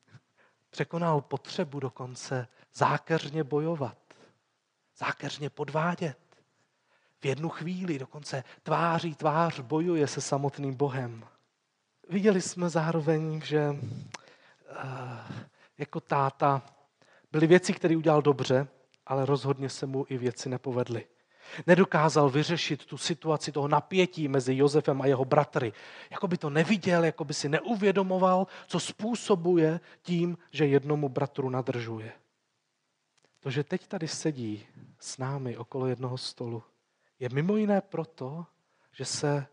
překonal 0.70 1.20
potřebu 1.20 1.80
dokonce 1.80 2.48
zákeřně 2.74 3.44
bojovat, 3.44 3.98
zákeřně 4.98 5.50
podvádět. 5.50 6.18
V 7.20 7.24
jednu 7.24 7.48
chvíli 7.48 7.98
dokonce 7.98 8.44
tváří 8.62 9.14
tvář 9.14 9.60
bojuje 9.60 10.06
se 10.06 10.20
samotným 10.20 10.74
Bohem. 10.74 11.24
Viděli 12.08 12.42
jsme 12.42 12.68
zároveň, 12.68 13.40
že 13.44 13.70
uh, 13.70 13.76
jako 15.78 16.00
táta 16.00 16.62
byly 17.32 17.46
věci, 17.46 17.72
které 17.72 17.96
udělal 17.96 18.22
dobře, 18.22 18.68
ale 19.06 19.26
rozhodně 19.26 19.68
se 19.68 19.86
mu 19.86 20.06
i 20.08 20.18
věci 20.18 20.48
nepovedly. 20.48 21.06
Nedokázal 21.66 22.30
vyřešit 22.30 22.86
tu 22.86 22.98
situaci 22.98 23.52
toho 23.52 23.68
napětí 23.68 24.28
mezi 24.28 24.56
Josefem 24.56 25.02
a 25.02 25.06
jeho 25.06 25.24
bratry. 25.24 25.72
Jako 26.10 26.28
by 26.28 26.38
to 26.38 26.50
neviděl, 26.50 27.04
jako 27.04 27.24
by 27.24 27.34
si 27.34 27.48
neuvědomoval, 27.48 28.46
co 28.66 28.80
způsobuje 28.80 29.80
tím, 30.02 30.38
že 30.50 30.66
jednomu 30.66 31.08
bratru 31.08 31.50
nadržuje. 31.50 32.12
To, 33.40 33.50
že 33.50 33.64
teď 33.64 33.86
tady 33.86 34.08
sedí 34.08 34.66
s 35.00 35.18
námi 35.18 35.56
okolo 35.56 35.86
jednoho 35.86 36.18
stolu, 36.18 36.62
je 37.18 37.28
mimo 37.28 37.56
jiné 37.56 37.80
proto, 37.80 38.46
že 38.92 39.04
se 39.04 39.46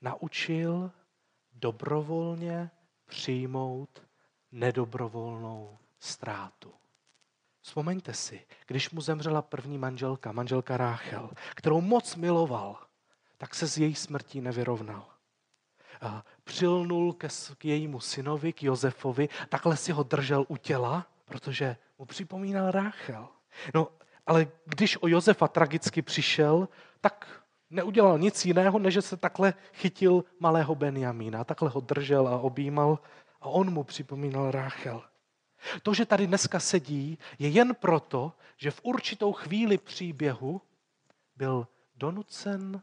naučil 0.00 0.90
dobrovolně 1.52 2.70
přijmout 3.06 4.02
nedobrovolnou 4.52 5.78
ztrátu. 5.98 6.72
Vzpomeňte 7.68 8.14
si, 8.14 8.40
když 8.66 8.90
mu 8.90 9.00
zemřela 9.00 9.42
první 9.42 9.78
manželka, 9.78 10.32
manželka 10.32 10.76
Ráchel, 10.76 11.30
kterou 11.54 11.80
moc 11.80 12.16
miloval, 12.16 12.76
tak 13.38 13.54
se 13.54 13.66
z 13.66 13.78
její 13.78 13.94
smrtí 13.94 14.40
nevyrovnal. 14.40 15.04
Přilnul 16.44 17.12
ke, 17.12 17.28
k 17.58 17.64
jejímu 17.64 18.00
synovi, 18.00 18.52
k 18.52 18.62
Josefovi, 18.62 19.28
takhle 19.48 19.76
si 19.76 19.92
ho 19.92 20.02
držel 20.02 20.44
u 20.48 20.56
těla, 20.56 21.06
protože 21.24 21.76
mu 21.98 22.04
připomínal 22.04 22.70
Ráchel. 22.70 23.28
No, 23.74 23.88
ale 24.26 24.46
když 24.64 24.96
o 25.02 25.08
Josefa 25.08 25.48
tragicky 25.48 26.02
přišel, 26.02 26.68
tak 27.00 27.42
neudělal 27.70 28.18
nic 28.18 28.44
jiného, 28.44 28.78
než 28.78 28.98
se 29.00 29.16
takhle 29.16 29.54
chytil 29.72 30.24
malého 30.40 30.74
Benjamína. 30.74 31.44
Takhle 31.44 31.70
ho 31.70 31.80
držel 31.80 32.28
a 32.28 32.38
objímal 32.38 32.98
a 33.40 33.46
on 33.46 33.70
mu 33.70 33.84
připomínal 33.84 34.50
Ráchel. 34.50 35.02
To, 35.82 35.94
že 35.94 36.06
tady 36.06 36.26
dneska 36.26 36.60
sedí, 36.60 37.18
je 37.38 37.48
jen 37.48 37.74
proto, 37.74 38.32
že 38.56 38.70
v 38.70 38.80
určitou 38.82 39.32
chvíli 39.32 39.78
příběhu 39.78 40.62
byl 41.36 41.68
donucen 41.96 42.82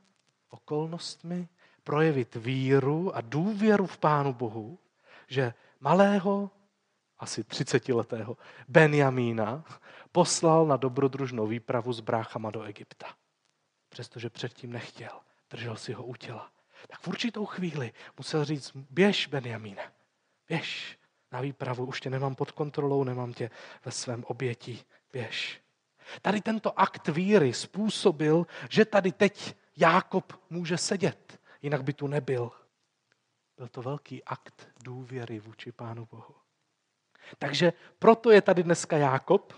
okolnostmi 0.50 1.48
projevit 1.84 2.36
víru 2.36 3.16
a 3.16 3.22
důvěru 3.22 3.86
v 3.86 3.98
Pánu 3.98 4.34
Bohu, 4.34 4.80
že 5.28 5.54
malého, 5.80 6.52
asi 7.20 7.42
30-letého 7.44 8.38
Benjamína 8.68 9.64
poslal 10.12 10.66
na 10.66 10.78
dobrodružnou 10.78 11.48
výpravu 11.48 11.94
s 11.94 12.00
bráchama 12.00 12.52
do 12.52 12.64
Egypta. 12.64 13.16
Přestože 13.90 14.30
předtím 14.30 14.74
nechtěl, 14.74 15.22
držel 15.50 15.76
si 15.76 15.94
ho 15.94 16.04
u 16.04 16.16
těla. 16.16 16.52
Tak 16.88 17.00
v 17.00 17.08
určitou 17.08 17.46
chvíli 17.46 17.94
musel 18.18 18.46
říct, 18.46 18.72
běž 18.76 19.28
Benjamíne, 19.28 19.92
běž, 20.48 21.00
na 21.36 21.42
výpravu, 21.42 21.86
už 21.86 22.02
tě 22.02 22.10
nemám 22.10 22.36
pod 22.36 22.52
kontrolou, 22.52 23.04
nemám 23.04 23.34
tě 23.34 23.52
ve 23.86 23.92
svém 23.92 24.24
obětí, 24.24 24.84
běž. 25.14 25.62
Tady 26.22 26.42
tento 26.42 26.80
akt 26.80 27.08
víry 27.08 27.54
způsobil, 27.54 28.48
že 28.70 28.86
tady 28.86 29.12
teď 29.12 29.56
Jákob 29.78 30.34
může 30.50 30.78
sedět, 30.78 31.40
jinak 31.62 31.84
by 31.84 31.94
tu 31.94 32.08
nebyl. 32.08 32.52
Byl 33.58 33.68
to 33.68 33.82
velký 33.82 34.24
akt 34.24 34.68
důvěry 34.84 35.40
vůči 35.40 35.72
Pánu 35.72 36.08
Bohu. 36.12 36.36
Takže 37.38 37.74
proto 38.00 38.32
je 38.32 38.42
tady 38.42 38.64
dneska 38.64 38.98
Jákob 38.98 39.54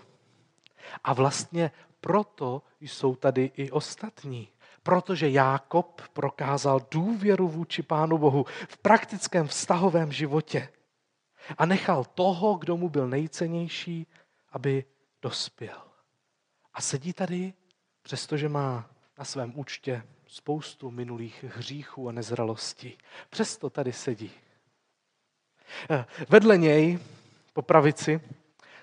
a 1.04 1.12
vlastně 1.12 1.70
proto 2.00 2.62
jsou 2.80 3.14
tady 3.14 3.50
i 3.56 3.70
ostatní. 3.70 4.48
Protože 4.82 5.30
Jákob 5.30 6.02
prokázal 6.12 6.80
důvěru 6.90 7.48
vůči 7.48 7.82
Pánu 7.82 8.18
Bohu 8.18 8.46
v 8.68 8.78
praktickém 8.78 9.48
vztahovém 9.48 10.12
životě 10.12 10.68
a 11.58 11.66
nechal 11.66 12.04
toho, 12.04 12.54
kdo 12.54 12.76
mu 12.76 12.88
byl 12.88 13.08
nejcennější, 13.08 14.06
aby 14.52 14.84
dospěl. 15.22 15.82
A 16.74 16.80
sedí 16.80 17.12
tady, 17.12 17.52
přestože 18.02 18.48
má 18.48 18.90
na 19.18 19.24
svém 19.24 19.52
účtě 19.54 20.02
spoustu 20.26 20.90
minulých 20.90 21.44
hříchů 21.56 22.08
a 22.08 22.12
nezralostí. 22.12 22.98
Přesto 23.30 23.70
tady 23.70 23.92
sedí. 23.92 24.30
Eh, 25.90 26.04
vedle 26.28 26.58
něj, 26.58 26.98
po 27.52 27.62
pravici, 27.62 28.20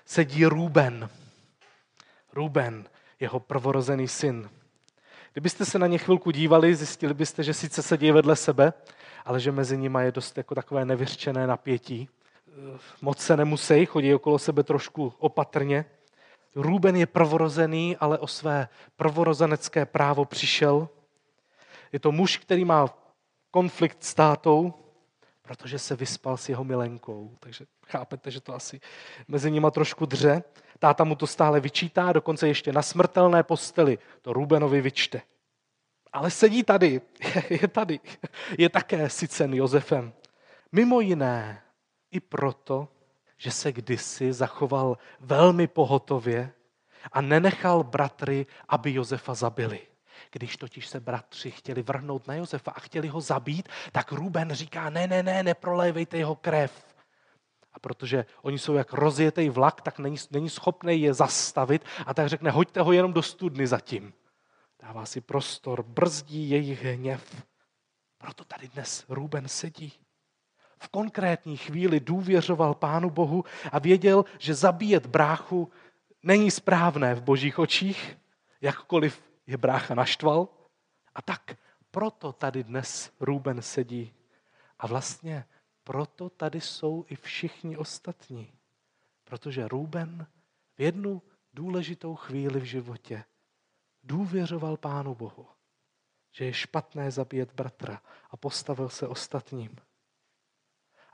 sedí 0.04 0.46
Rúben. 0.46 1.10
Rúben, 2.32 2.88
jeho 3.20 3.40
prvorozený 3.40 4.08
syn. 4.08 4.50
Kdybyste 5.32 5.64
se 5.64 5.78
na 5.78 5.86
ně 5.86 5.98
chvilku 5.98 6.30
dívali, 6.30 6.74
zjistili 6.74 7.14
byste, 7.14 7.42
že 7.42 7.54
sice 7.54 7.82
sedí 7.82 8.10
vedle 8.12 8.36
sebe, 8.36 8.72
ale 9.24 9.40
že 9.40 9.52
mezi 9.52 9.76
nimi 9.76 9.98
je 10.02 10.12
dost 10.12 10.36
jako 10.36 10.54
takové 10.54 10.84
nevyřčené 10.84 11.46
napětí. 11.46 12.08
Eh, 12.56 12.78
moc 13.00 13.18
se 13.18 13.36
nemusí, 13.36 13.86
chodí 13.86 14.14
okolo 14.14 14.38
sebe 14.38 14.62
trošku 14.62 15.12
opatrně. 15.18 15.84
Rúben 16.54 16.96
je 16.96 17.06
prvorozený, 17.06 17.96
ale 17.96 18.18
o 18.18 18.26
své 18.26 18.68
prvorozenecké 18.96 19.86
právo 19.86 20.24
přišel. 20.24 20.88
Je 21.92 22.00
to 22.00 22.12
muž, 22.12 22.36
který 22.36 22.64
má 22.64 22.98
konflikt 23.50 24.04
s 24.04 24.14
tátou, 24.14 24.74
protože 25.42 25.78
se 25.78 25.96
vyspal 25.96 26.36
s 26.36 26.48
jeho 26.48 26.64
milenkou. 26.64 27.36
Takže 27.40 27.66
chápete, 27.86 28.30
že 28.30 28.40
to 28.40 28.54
asi 28.54 28.80
mezi 29.28 29.50
nima 29.50 29.70
trošku 29.70 30.06
dře. 30.06 30.42
Táta 30.78 31.04
mu 31.04 31.14
to 31.14 31.26
stále 31.26 31.60
vyčítá, 31.60 32.12
dokonce 32.12 32.48
ještě 32.48 32.72
na 32.72 32.82
smrtelné 32.82 33.42
posteli 33.42 33.98
to 34.22 34.32
Rubenovi 34.32 34.80
vyčte. 34.80 35.22
Ale 36.12 36.30
sedí 36.30 36.62
tady, 36.62 37.00
je 37.50 37.68
tady, 37.68 38.00
je 38.58 38.68
také 38.68 39.10
sycen 39.10 39.54
Josefem. 39.54 40.12
Mimo 40.72 41.00
jiné 41.00 41.62
i 42.10 42.20
proto, 42.20 42.88
že 43.36 43.50
se 43.50 43.72
kdysi 43.72 44.32
zachoval 44.32 44.98
velmi 45.20 45.66
pohotově 45.66 46.52
a 47.12 47.20
nenechal 47.20 47.84
bratry, 47.84 48.46
aby 48.68 48.94
Josefa 48.94 49.34
zabili. 49.34 49.80
Když 50.32 50.56
totiž 50.56 50.86
se 50.86 51.00
bratři 51.00 51.50
chtěli 51.50 51.82
vrhnout 51.82 52.26
na 52.26 52.34
Josefa 52.34 52.70
a 52.70 52.80
chtěli 52.80 53.08
ho 53.08 53.20
zabít, 53.20 53.68
tak 53.92 54.12
Ruben 54.12 54.52
říká, 54.52 54.90
ne, 54.90 55.06
ne, 55.06 55.22
ne, 55.22 55.42
neprolévejte 55.42 56.18
jeho 56.18 56.34
krev. 56.36 56.96
A 57.72 57.78
protože 57.78 58.26
oni 58.42 58.58
jsou 58.58 58.74
jak 58.74 58.92
rozjetý 58.92 59.48
vlak, 59.48 59.80
tak 59.80 59.98
není, 59.98 60.16
není 60.30 60.50
schopný 60.50 61.00
je 61.00 61.14
zastavit 61.14 61.84
a 62.06 62.14
tak 62.14 62.28
řekne, 62.28 62.50
hoďte 62.50 62.80
ho 62.80 62.92
jenom 62.92 63.12
do 63.12 63.22
studny 63.22 63.66
zatím. 63.66 64.12
Dává 64.82 65.06
si 65.06 65.20
prostor, 65.20 65.82
brzdí 65.82 66.50
jejich 66.50 66.84
hněv. 66.84 67.46
Proto 68.18 68.44
tady 68.44 68.68
dnes 68.68 69.04
Ruben 69.08 69.48
sedí 69.48 69.92
v 70.78 70.88
konkrétní 70.88 71.56
chvíli 71.56 72.00
důvěřoval 72.00 72.74
Pánu 72.74 73.10
Bohu 73.10 73.44
a 73.72 73.78
věděl, 73.78 74.24
že 74.38 74.54
zabíjet 74.54 75.06
bráchu 75.06 75.70
není 76.22 76.50
správné 76.50 77.14
v 77.14 77.22
božích 77.22 77.58
očích, 77.58 78.18
jakkoliv 78.60 79.22
je 79.46 79.56
brácha 79.56 79.94
naštval. 79.94 80.48
A 81.14 81.22
tak 81.22 81.56
proto 81.90 82.32
tady 82.32 82.64
dnes 82.64 83.12
Rúben 83.20 83.62
sedí. 83.62 84.12
A 84.78 84.86
vlastně 84.86 85.44
proto 85.84 86.30
tady 86.30 86.60
jsou 86.60 87.04
i 87.08 87.16
všichni 87.16 87.76
ostatní. 87.76 88.52
Protože 89.24 89.68
Rúben 89.68 90.26
v 90.76 90.80
jednu 90.80 91.22
důležitou 91.54 92.14
chvíli 92.14 92.60
v 92.60 92.64
životě 92.64 93.24
důvěřoval 94.02 94.76
Pánu 94.76 95.14
Bohu, 95.14 95.46
že 96.32 96.44
je 96.44 96.52
špatné 96.52 97.10
zabíjet 97.10 97.52
bratra 97.52 98.02
a 98.30 98.36
postavil 98.36 98.88
se 98.88 99.08
ostatním. 99.08 99.76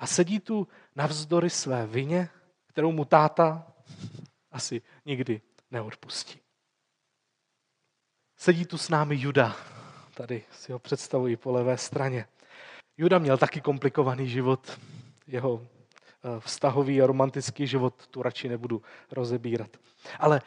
A 0.02 0.06
sedí 0.06 0.40
tu 0.40 0.68
navzdory 0.96 1.50
své 1.50 1.86
vině, 1.86 2.28
kterou 2.66 2.92
mu 2.92 3.04
táta 3.04 3.66
asi 4.50 4.82
nikdy 5.06 5.40
neodpustí. 5.70 6.40
Sedí 8.36 8.64
tu 8.64 8.78
s 8.78 8.88
námi 8.88 9.16
Juda. 9.18 9.56
Tady 10.14 10.44
si 10.50 10.72
ho 10.72 10.78
představuji 10.78 11.36
po 11.36 11.52
levé 11.52 11.78
straně. 11.78 12.26
Juda 12.96 13.18
měl 13.18 13.38
taky 13.38 13.60
komplikovaný 13.60 14.28
život. 14.28 14.80
Jeho 15.26 15.66
eh, 15.66 16.40
vztahový 16.40 17.02
a 17.02 17.06
romantický 17.06 17.66
život 17.66 18.06
tu 18.06 18.22
radši 18.22 18.48
nebudu 18.48 18.82
rozebírat. 19.10 19.76
Ale 20.18 20.42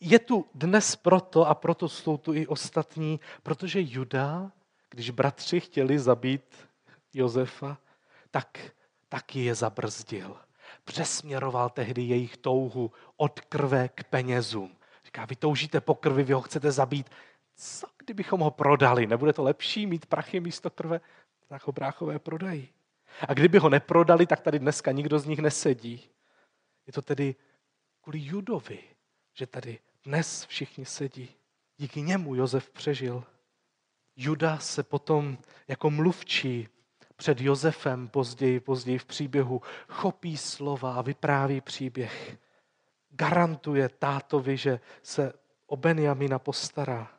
je 0.00 0.18
tu 0.18 0.46
dnes 0.54 0.96
proto 0.96 1.48
a 1.48 1.54
proto 1.54 1.88
jsou 1.88 2.16
tu 2.16 2.34
i 2.34 2.46
ostatní, 2.46 3.20
protože 3.42 3.80
Juda, 3.82 4.52
když 4.90 5.10
bratři 5.10 5.60
chtěli 5.60 5.98
zabít 5.98 6.68
Josefa, 7.14 7.78
tak 8.30 8.58
taky 9.08 9.44
je 9.44 9.54
zabrzdil. 9.54 10.36
Přesměroval 10.84 11.70
tehdy 11.70 12.02
jejich 12.02 12.36
touhu 12.36 12.92
od 13.16 13.40
krve 13.40 13.88
k 13.88 14.04
penězům. 14.04 14.76
Říká, 15.04 15.24
vy 15.24 15.36
toužíte 15.36 15.80
po 15.80 15.94
krvi, 15.94 16.22
vy 16.22 16.32
ho 16.32 16.40
chcete 16.40 16.72
zabít. 16.72 17.10
Co 17.56 17.86
kdybychom 17.98 18.40
ho 18.40 18.50
prodali? 18.50 19.06
Nebude 19.06 19.32
to 19.32 19.42
lepší 19.42 19.86
mít 19.86 20.06
prachy 20.06 20.40
místo 20.40 20.70
krve? 20.70 21.00
Tak 21.48 21.66
ho 21.66 21.72
bráchové 21.72 22.18
prodají. 22.18 22.68
A 23.28 23.34
kdyby 23.34 23.58
ho 23.58 23.68
neprodali, 23.68 24.26
tak 24.26 24.40
tady 24.40 24.58
dneska 24.58 24.92
nikdo 24.92 25.18
z 25.18 25.26
nich 25.26 25.38
nesedí. 25.38 26.10
Je 26.86 26.92
to 26.92 27.02
tedy 27.02 27.34
kvůli 28.00 28.18
Judovi, 28.18 28.78
že 29.34 29.46
tady 29.46 29.78
dnes 30.04 30.46
všichni 30.46 30.84
sedí. 30.84 31.28
Díky 31.78 32.02
němu 32.02 32.34
Josef 32.34 32.70
přežil. 32.70 33.24
Juda 34.16 34.58
se 34.58 34.82
potom 34.82 35.38
jako 35.68 35.90
mluvčí 35.90 36.68
před 37.20 37.40
Josefem 37.40 38.08
později, 38.08 38.60
později 38.60 38.98
v 38.98 39.04
příběhu 39.04 39.62
chopí 39.88 40.36
slova 40.36 40.94
a 40.94 41.02
vypráví 41.02 41.60
příběh. 41.60 42.36
Garantuje 43.10 43.88
tátovi, 43.88 44.56
že 44.56 44.80
se 45.02 45.32
o 45.66 45.76
Benjamina 45.76 46.38
postará. 46.38 47.10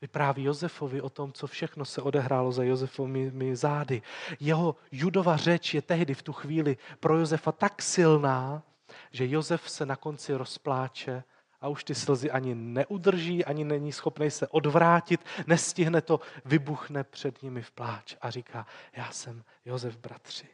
Vypráví 0.00 0.44
Josefovi 0.44 1.00
o 1.00 1.10
tom, 1.10 1.32
co 1.32 1.46
všechno 1.46 1.84
se 1.84 2.02
odehrálo 2.02 2.52
za 2.52 2.62
Josefovými 2.62 3.56
zády. 3.56 4.02
Jeho 4.40 4.76
judova 4.92 5.36
řeč 5.36 5.74
je 5.74 5.82
tehdy 5.82 6.14
v 6.14 6.22
tu 6.22 6.32
chvíli 6.32 6.76
pro 7.00 7.18
Josefa 7.18 7.52
tak 7.52 7.82
silná, 7.82 8.62
že 9.10 9.28
Josef 9.28 9.70
se 9.70 9.86
na 9.86 9.96
konci 9.96 10.34
rozpláče 10.34 11.24
a 11.64 11.68
už 11.68 11.84
ty 11.84 11.94
slzy 11.94 12.30
ani 12.30 12.54
neudrží, 12.54 13.44
ani 13.44 13.64
není 13.64 13.92
schopný 13.92 14.30
se 14.30 14.48
odvrátit, 14.48 15.20
nestihne 15.46 16.00
to, 16.00 16.20
vybuchne 16.44 17.04
před 17.04 17.42
nimi 17.42 17.62
v 17.62 17.70
pláč 17.70 18.16
a 18.20 18.30
říká, 18.30 18.66
já 18.96 19.10
jsem 19.10 19.44
Josef 19.64 19.96
bratři. 19.96 20.48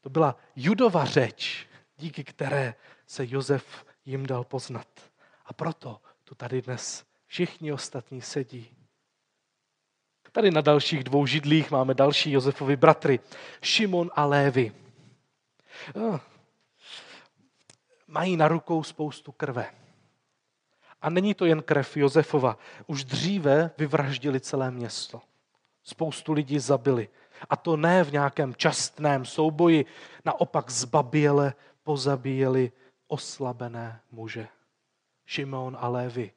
To 0.00 0.10
byla 0.10 0.36
judova 0.56 1.04
řeč, 1.04 1.66
díky 1.96 2.24
které 2.24 2.74
se 3.06 3.24
Josef 3.28 3.86
jim 4.04 4.26
dal 4.26 4.44
poznat. 4.44 4.88
A 5.46 5.52
proto 5.52 6.00
tu 6.24 6.34
tady 6.34 6.62
dnes 6.62 7.04
všichni 7.26 7.72
ostatní 7.72 8.22
sedí. 8.22 8.76
Tady 10.32 10.50
na 10.50 10.60
dalších 10.60 11.04
dvou 11.04 11.26
židlích 11.26 11.70
máme 11.70 11.94
další 11.94 12.32
Josefovi 12.32 12.76
bratry, 12.76 13.20
Šimon 13.62 14.10
a 14.14 14.24
Lévy. 14.24 14.72
Ah. 16.14 16.20
Mají 18.06 18.36
na 18.36 18.48
rukou 18.48 18.82
spoustu 18.82 19.32
krve. 19.32 19.85
A 21.06 21.10
není 21.10 21.34
to 21.34 21.44
jen 21.44 21.62
krev 21.62 21.96
Josefova. 21.96 22.58
Už 22.86 23.04
dříve 23.04 23.70
vyvraždili 23.78 24.40
celé 24.40 24.70
město. 24.70 25.20
Spoustu 25.82 26.32
lidí 26.32 26.58
zabili. 26.58 27.08
A 27.50 27.56
to 27.56 27.76
ne 27.76 28.04
v 28.04 28.12
nějakém 28.12 28.54
častném 28.54 29.24
souboji, 29.24 29.84
naopak 30.24 30.70
zbaběle 30.70 31.54
pozabíjeli 31.82 32.72
oslabené 33.06 34.00
muže. 34.10 34.48
Šimon 35.26 35.76
a 35.80 35.88
Lévy, 35.88 36.32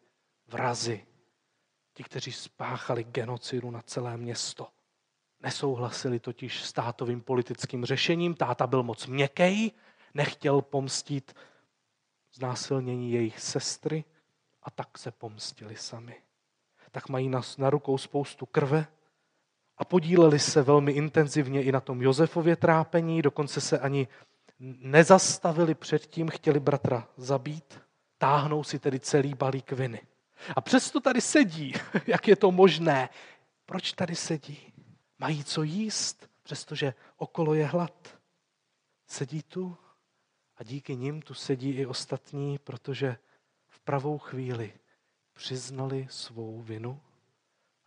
vrazy, 0.47 1.05
ti, 1.93 2.03
kteří 2.03 2.31
spáchali 2.31 3.03
genocidu 3.03 3.71
na 3.71 3.81
celé 3.81 4.17
město. 4.17 4.67
Nesouhlasili 5.39 6.19
totiž 6.19 6.63
s 6.63 6.73
tátovým 6.73 7.21
politickým 7.21 7.85
řešením. 7.85 8.35
Táta 8.35 8.67
byl 8.67 8.83
moc 8.83 9.07
měkký, 9.07 9.73
nechtěl 10.13 10.61
pomstit 10.61 11.35
znásilnění 12.33 13.11
jejich 13.11 13.39
sestry, 13.39 14.03
a 14.63 14.71
tak 14.71 14.97
se 14.97 15.11
pomstili 15.11 15.75
sami. 15.75 16.15
Tak 16.91 17.09
mají 17.09 17.29
na, 17.29 17.41
na 17.57 17.69
rukou 17.69 17.97
spoustu 17.97 18.45
krve 18.45 18.87
a 19.77 19.85
podíleli 19.85 20.39
se 20.39 20.61
velmi 20.61 20.91
intenzivně 20.91 21.63
i 21.63 21.71
na 21.71 21.79
tom 21.79 22.01
Josefově 22.01 22.55
trápení, 22.55 23.21
dokonce 23.21 23.61
se 23.61 23.79
ani 23.79 24.07
nezastavili 24.59 25.75
předtím, 25.75 26.29
chtěli 26.29 26.59
bratra 26.59 27.07
zabít, 27.17 27.79
táhnou 28.17 28.63
si 28.63 28.79
tedy 28.79 28.99
celý 28.99 29.33
balík 29.33 29.71
viny. 29.71 30.01
A 30.55 30.61
přesto 30.61 30.99
tady 30.99 31.21
sedí, 31.21 31.73
jak 32.07 32.27
je 32.27 32.35
to 32.35 32.51
možné. 32.51 33.09
Proč 33.65 33.93
tady 33.93 34.15
sedí? 34.15 34.73
Mají 35.19 35.43
co 35.43 35.63
jíst, 35.63 36.29
přestože 36.43 36.93
okolo 37.17 37.53
je 37.53 37.65
hlad. 37.65 38.17
Sedí 39.07 39.43
tu 39.43 39.77
a 40.57 40.63
díky 40.63 40.95
nim 40.95 41.21
tu 41.21 41.33
sedí 41.33 41.69
i 41.69 41.85
ostatní, 41.85 42.57
protože 42.57 43.17
pravou 43.89 44.17
chvíli 44.17 44.73
přiznali 45.33 46.07
svou 46.09 46.61
vinu 46.61 47.01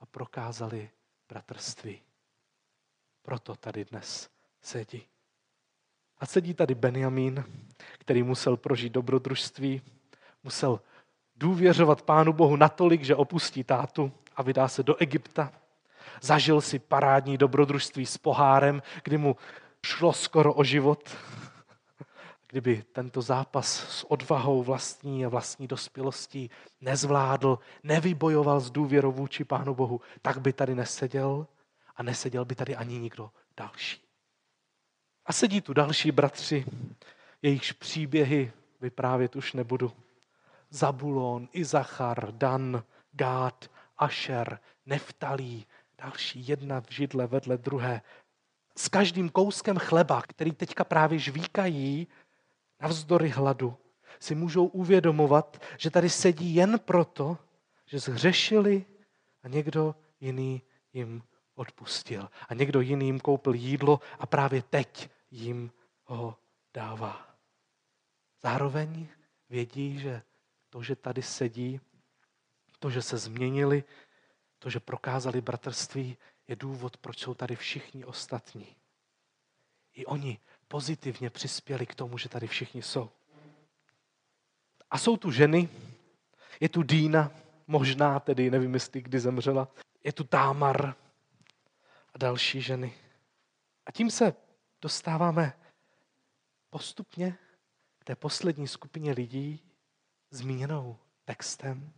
a 0.00 0.06
prokázali 0.06 0.90
bratrství. 1.28 2.02
Proto 3.22 3.54
tady 3.54 3.84
dnes 3.84 4.30
sedí. 4.62 5.02
A 6.18 6.26
sedí 6.26 6.54
tady 6.54 6.74
Benjamín, 6.74 7.44
který 7.98 8.22
musel 8.22 8.56
prožít 8.56 8.92
dobrodružství, 8.92 9.82
musel 10.44 10.80
důvěřovat 11.36 12.02
Pánu 12.02 12.32
Bohu 12.32 12.56
natolik, 12.56 13.02
že 13.02 13.16
opustí 13.16 13.64
tátu 13.64 14.12
a 14.36 14.42
vydá 14.42 14.68
se 14.68 14.82
do 14.82 14.96
Egypta. 14.96 15.52
Zažil 16.20 16.60
si 16.60 16.78
parádní 16.78 17.38
dobrodružství 17.38 18.06
s 18.06 18.18
pohárem, 18.18 18.82
kdy 19.02 19.18
mu 19.18 19.36
šlo 19.86 20.12
skoro 20.12 20.54
o 20.54 20.64
život. 20.64 21.16
Kdyby 22.52 22.84
tento 22.92 23.22
zápas 23.22 23.66
s 23.66 24.10
odvahou 24.10 24.62
vlastní 24.62 25.26
a 25.26 25.28
vlastní 25.28 25.66
dospělostí 25.66 26.50
nezvládl, 26.80 27.58
nevybojoval 27.82 28.60
s 28.60 28.70
důvěrou 28.70 29.12
vůči 29.12 29.44
Pánu 29.44 29.74
Bohu, 29.74 30.00
tak 30.22 30.38
by 30.38 30.52
tady 30.52 30.74
neseděl 30.74 31.46
a 31.96 32.02
neseděl 32.02 32.44
by 32.44 32.54
tady 32.54 32.76
ani 32.76 32.98
nikdo 32.98 33.30
další. 33.56 34.02
A 35.26 35.32
sedí 35.32 35.60
tu 35.60 35.72
další 35.72 36.12
bratři, 36.12 36.64
jejichž 37.42 37.72
příběhy 37.72 38.52
vyprávět 38.80 39.36
už 39.36 39.52
nebudu. 39.52 39.92
Zabulon, 40.70 41.48
Izachar, 41.52 42.32
Dan, 42.34 42.82
Gát, 43.12 43.70
Asher, 43.98 44.58
Neftalí, 44.86 45.66
další 45.98 46.48
jedna 46.48 46.80
v 46.80 46.86
židle 46.90 47.26
vedle 47.26 47.56
druhé. 47.56 48.02
S 48.76 48.88
každým 48.88 49.28
kouskem 49.28 49.78
chleba, 49.78 50.22
který 50.22 50.52
teďka 50.52 50.84
právě 50.84 51.18
žvíkají, 51.18 52.06
navzdory 52.82 53.28
hladu, 53.28 53.76
si 54.20 54.34
můžou 54.34 54.66
uvědomovat, 54.66 55.62
že 55.78 55.90
tady 55.90 56.10
sedí 56.10 56.54
jen 56.54 56.78
proto, 56.78 57.38
že 57.86 57.98
zhřešili 57.98 58.84
a 59.42 59.48
někdo 59.48 59.94
jiný 60.20 60.62
jim 60.92 61.22
odpustil. 61.54 62.28
A 62.48 62.54
někdo 62.54 62.80
jiný 62.80 63.06
jim 63.06 63.20
koupil 63.20 63.54
jídlo 63.54 64.00
a 64.18 64.26
právě 64.26 64.62
teď 64.62 65.10
jim 65.30 65.72
ho 66.04 66.38
dává. 66.74 67.36
Zároveň 68.42 69.08
vědí, 69.48 69.98
že 69.98 70.22
to, 70.70 70.82
že 70.82 70.96
tady 70.96 71.22
sedí, 71.22 71.80
to, 72.78 72.90
že 72.90 73.02
se 73.02 73.18
změnili, 73.18 73.84
to, 74.58 74.70
že 74.70 74.80
prokázali 74.80 75.40
bratrství, 75.40 76.16
je 76.48 76.56
důvod, 76.56 76.96
proč 76.96 77.18
jsou 77.18 77.34
tady 77.34 77.56
všichni 77.56 78.04
ostatní. 78.04 78.76
I 79.94 80.06
oni 80.06 80.38
pozitivně 80.72 81.30
přispěli 81.30 81.86
k 81.86 81.94
tomu, 81.94 82.18
že 82.18 82.28
tady 82.28 82.46
všichni 82.46 82.82
jsou. 82.82 83.10
A 84.90 84.98
jsou 84.98 85.16
tu 85.16 85.30
ženy, 85.30 85.68
je 86.60 86.68
tu 86.68 86.82
Dýna, 86.82 87.30
možná 87.66 88.20
tedy, 88.20 88.50
nevím, 88.50 88.74
jestli 88.74 89.02
kdy 89.02 89.20
zemřela, 89.20 89.68
je 90.04 90.12
tu 90.12 90.24
Támar 90.24 90.94
a 92.14 92.18
další 92.18 92.62
ženy. 92.62 92.94
A 93.86 93.92
tím 93.92 94.10
se 94.10 94.34
dostáváme 94.82 95.52
postupně 96.70 97.38
k 97.98 98.04
té 98.04 98.16
poslední 98.16 98.68
skupině 98.68 99.12
lidí 99.12 99.60
zmíněnou 100.30 100.98
textem, 101.24 101.92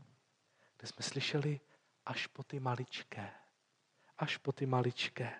kde 0.76 0.86
jsme 0.86 1.02
slyšeli 1.02 1.60
až 2.06 2.26
po 2.26 2.42
ty 2.42 2.60
maličké. 2.60 3.30
Až 4.18 4.36
po 4.36 4.52
ty 4.52 4.66
maličké. 4.66 5.32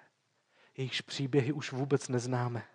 Jejichž 0.77 1.01
příběhy 1.01 1.53
už 1.53 1.73
vůbec 1.73 2.09
neznáme. 2.09 2.74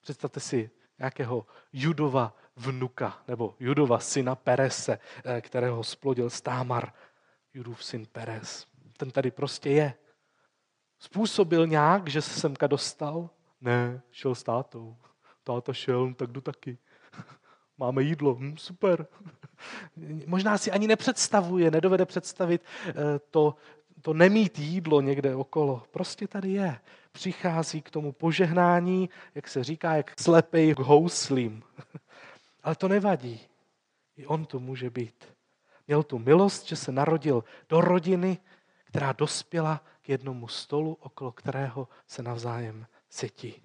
Představte 0.00 0.40
si 0.40 0.70
nějakého 0.98 1.46
Judova 1.72 2.36
vnuka, 2.56 3.22
nebo 3.28 3.54
Judova 3.60 3.98
syna 3.98 4.34
Perese, 4.34 4.98
eh, 5.24 5.40
kterého 5.40 5.84
splodil 5.84 6.30
Stámar, 6.30 6.92
Judův 7.54 7.84
syn 7.84 8.06
Peres. 8.06 8.66
Ten 8.96 9.10
tady 9.10 9.30
prostě 9.30 9.70
je. 9.70 9.94
Způsobil 10.98 11.66
nějak, 11.66 12.08
že 12.08 12.22
se 12.22 12.40
semka 12.40 12.66
dostal? 12.66 13.30
Ne, 13.60 14.02
šel 14.10 14.34
s 14.34 14.42
tátou. 14.42 14.96
Táta 15.44 15.72
šel, 15.72 16.08
no 16.08 16.14
tak 16.14 16.30
jdu 16.32 16.40
taky. 16.40 16.78
Máme 17.78 18.02
jídlo, 18.02 18.34
hm, 18.34 18.56
super. 18.56 19.06
Možná 20.26 20.58
si 20.58 20.70
ani 20.70 20.86
nepředstavuje, 20.86 21.70
nedovede 21.70 22.06
představit 22.06 22.64
eh, 22.88 22.94
to, 23.30 23.54
to 24.02 24.14
nemít 24.14 24.58
jídlo 24.58 25.00
někde 25.00 25.34
okolo. 25.34 25.82
Prostě 25.90 26.28
tady 26.28 26.52
je. 26.52 26.80
Přichází 27.12 27.82
k 27.82 27.90
tomu 27.90 28.12
požehnání, 28.12 29.10
jak 29.34 29.48
se 29.48 29.64
říká, 29.64 29.94
jak 29.94 30.20
slepej 30.20 30.74
k 30.74 30.78
houslím. 30.78 31.62
Ale 32.62 32.74
to 32.74 32.88
nevadí. 32.88 33.40
I 34.16 34.26
on 34.26 34.44
to 34.44 34.60
může 34.60 34.90
být. 34.90 35.24
Měl 35.86 36.02
tu 36.02 36.18
milost, 36.18 36.66
že 36.66 36.76
se 36.76 36.92
narodil 36.92 37.44
do 37.68 37.80
rodiny, 37.80 38.38
která 38.84 39.12
dospěla 39.12 39.84
k 40.02 40.08
jednomu 40.08 40.48
stolu, 40.48 40.96
okolo 41.00 41.32
kterého 41.32 41.88
se 42.06 42.22
navzájem 42.22 42.86
setí. 43.10 43.62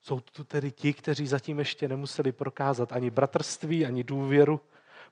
Jsou 0.00 0.20
tu 0.20 0.44
tedy 0.44 0.70
ti, 0.72 0.92
kteří 0.92 1.26
zatím 1.26 1.58
ještě 1.58 1.88
nemuseli 1.88 2.32
prokázat 2.32 2.92
ani 2.92 3.10
bratrství, 3.10 3.86
ani 3.86 4.04
důvěru, 4.04 4.60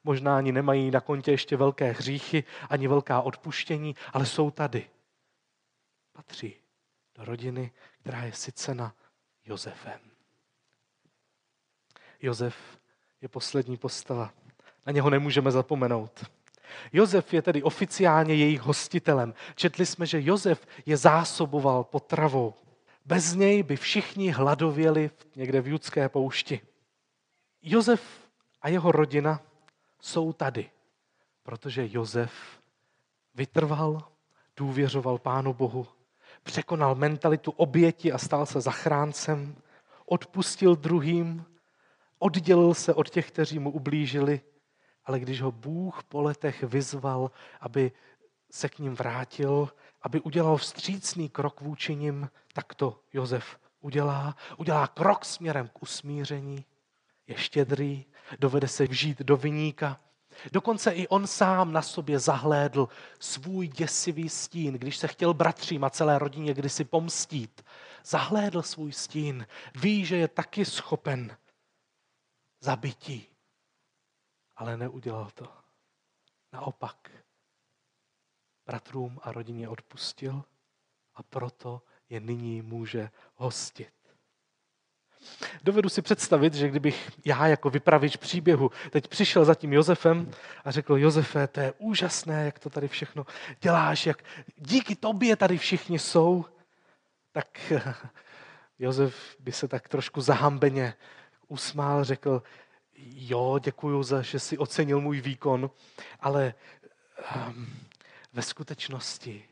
možná 0.04 0.36
ani 0.36 0.52
nemají 0.52 0.90
na 0.90 1.00
kontě 1.00 1.30
ještě 1.30 1.56
velké 1.56 1.92
hříchy, 1.92 2.44
ani 2.70 2.88
velká 2.88 3.20
odpuštění, 3.20 3.96
ale 4.12 4.26
jsou 4.26 4.50
tady. 4.50 4.90
Patří 6.12 6.54
do 7.14 7.24
rodiny, 7.24 7.72
která 8.00 8.24
je 8.24 8.32
sycena 8.32 8.94
Josefem. 9.44 10.00
Josef 12.22 12.56
je 13.20 13.28
poslední 13.28 13.76
postava. 13.76 14.32
Na 14.86 14.92
něho 14.92 15.10
nemůžeme 15.10 15.50
zapomenout. 15.50 16.24
Josef 16.92 17.34
je 17.34 17.42
tedy 17.42 17.62
oficiálně 17.62 18.34
jejich 18.34 18.60
hostitelem. 18.60 19.34
Četli 19.54 19.86
jsme, 19.86 20.06
že 20.06 20.22
Josef 20.22 20.66
je 20.86 20.96
zásoboval 20.96 21.84
potravou. 21.84 22.54
Bez 23.04 23.34
něj 23.34 23.62
by 23.62 23.76
všichni 23.76 24.30
hladověli 24.30 25.10
někde 25.36 25.60
v 25.60 25.68
judské 25.68 26.08
poušti. 26.08 26.60
Josef 27.62 28.02
a 28.62 28.68
jeho 28.68 28.92
rodina 28.92 29.40
jsou 30.00 30.32
tady, 30.32 30.70
protože 31.42 31.88
Josef 31.90 32.32
vytrval, 33.34 34.08
důvěřoval 34.56 35.18
Pánu 35.18 35.54
Bohu, 35.54 35.86
překonal 36.42 36.94
mentalitu 36.94 37.50
oběti 37.50 38.12
a 38.12 38.18
stal 38.18 38.46
se 38.46 38.60
zachráncem, 38.60 39.56
odpustil 40.06 40.76
druhým, 40.76 41.44
oddělil 42.18 42.74
se 42.74 42.94
od 42.94 43.10
těch, 43.10 43.30
kteří 43.30 43.58
mu 43.58 43.70
ublížili, 43.70 44.40
ale 45.04 45.20
když 45.20 45.42
ho 45.42 45.52
Bůh 45.52 46.04
po 46.04 46.22
letech 46.22 46.62
vyzval, 46.62 47.30
aby 47.60 47.92
se 48.50 48.68
k 48.68 48.78
ním 48.78 48.94
vrátil, 48.94 49.68
aby 50.02 50.20
udělal 50.20 50.56
vstřícný 50.56 51.28
krok 51.28 51.60
vůči 51.60 51.94
nim, 51.94 52.30
tak 52.52 52.74
to 52.74 53.00
Josef 53.12 53.58
udělá. 53.80 54.36
Udělá 54.56 54.86
krok 54.86 55.24
směrem 55.24 55.68
k 55.68 55.82
usmíření, 55.82 56.64
je 57.26 57.36
štědrý, 57.36 58.06
dovede 58.38 58.68
se 58.68 58.86
vžít 58.86 59.18
do 59.18 59.36
vyníka. 59.36 60.00
Dokonce 60.52 60.90
i 60.90 61.08
on 61.08 61.26
sám 61.26 61.72
na 61.72 61.82
sobě 61.82 62.18
zahlédl 62.18 62.88
svůj 63.18 63.68
děsivý 63.68 64.28
stín, 64.28 64.74
když 64.74 64.96
se 64.96 65.08
chtěl 65.08 65.34
bratřím 65.34 65.84
a 65.84 65.90
celé 65.90 66.18
rodině 66.18 66.54
kdysi 66.54 66.84
pomstít. 66.84 67.64
Zahlédl 68.04 68.62
svůj 68.62 68.92
stín, 68.92 69.46
ví, 69.74 70.04
že 70.04 70.16
je 70.16 70.28
taky 70.28 70.64
schopen 70.64 71.36
zabití, 72.60 73.28
ale 74.56 74.76
neudělal 74.76 75.30
to. 75.34 75.52
Naopak, 76.52 77.10
bratrům 78.66 79.20
a 79.22 79.32
rodině 79.32 79.68
odpustil 79.68 80.44
a 81.14 81.22
proto 81.22 81.82
je 82.08 82.20
nyní 82.20 82.62
může 82.62 83.10
hostit. 83.34 83.99
Dovedu 85.64 85.88
si 85.88 86.02
představit, 86.02 86.54
že 86.54 86.68
kdybych 86.68 87.10
já 87.24 87.46
jako 87.46 87.70
vypravič 87.70 88.16
příběhu 88.16 88.70
teď 88.90 89.08
přišel 89.08 89.44
za 89.44 89.54
tím 89.54 89.72
Josefem 89.72 90.30
a 90.64 90.70
řekl, 90.70 90.96
Josefe, 90.96 91.46
to 91.46 91.60
je 91.60 91.72
úžasné, 91.78 92.44
jak 92.44 92.58
to 92.58 92.70
tady 92.70 92.88
všechno 92.88 93.26
děláš, 93.60 94.06
jak 94.06 94.22
díky 94.56 94.96
tobě 94.96 95.36
tady 95.36 95.58
všichni 95.58 95.98
jsou, 95.98 96.44
tak 97.32 97.72
Josef 98.78 99.36
by 99.40 99.52
se 99.52 99.68
tak 99.68 99.88
trošku 99.88 100.20
zahambeně 100.20 100.94
usmál, 101.48 102.04
řekl, 102.04 102.42
jo, 103.02 103.58
děkuji 103.62 104.02
za, 104.02 104.22
že 104.22 104.38
si 104.40 104.58
ocenil 104.58 105.00
můj 105.00 105.20
výkon, 105.20 105.70
ale 106.20 106.54
um, 107.36 107.66
ve 108.32 108.42
skutečnosti 108.42 109.48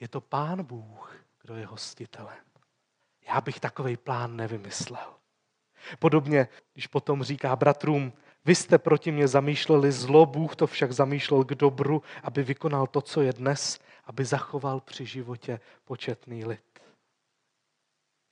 je 0.00 0.08
to 0.08 0.20
Pán 0.20 0.64
Bůh, 0.64 1.16
kdo 1.42 1.56
je 1.56 1.66
hostitelem. 1.66 2.51
Já 3.28 3.40
bych 3.40 3.60
takový 3.60 3.96
plán 3.96 4.36
nevymyslel. 4.36 5.14
Podobně, 5.98 6.48
když 6.72 6.86
potom 6.86 7.22
říká 7.22 7.56
bratrům, 7.56 8.12
vy 8.44 8.54
jste 8.54 8.78
proti 8.78 9.12
mě 9.12 9.28
zamýšleli 9.28 9.92
zlo, 9.92 10.26
Bůh 10.26 10.56
to 10.56 10.66
však 10.66 10.92
zamýšlel 10.92 11.44
k 11.44 11.54
dobru, 11.54 12.02
aby 12.22 12.42
vykonal 12.42 12.86
to, 12.86 13.00
co 13.00 13.22
je 13.22 13.32
dnes, 13.32 13.78
aby 14.04 14.24
zachoval 14.24 14.80
při 14.80 15.06
životě 15.06 15.60
početný 15.84 16.44
lid. 16.44 16.80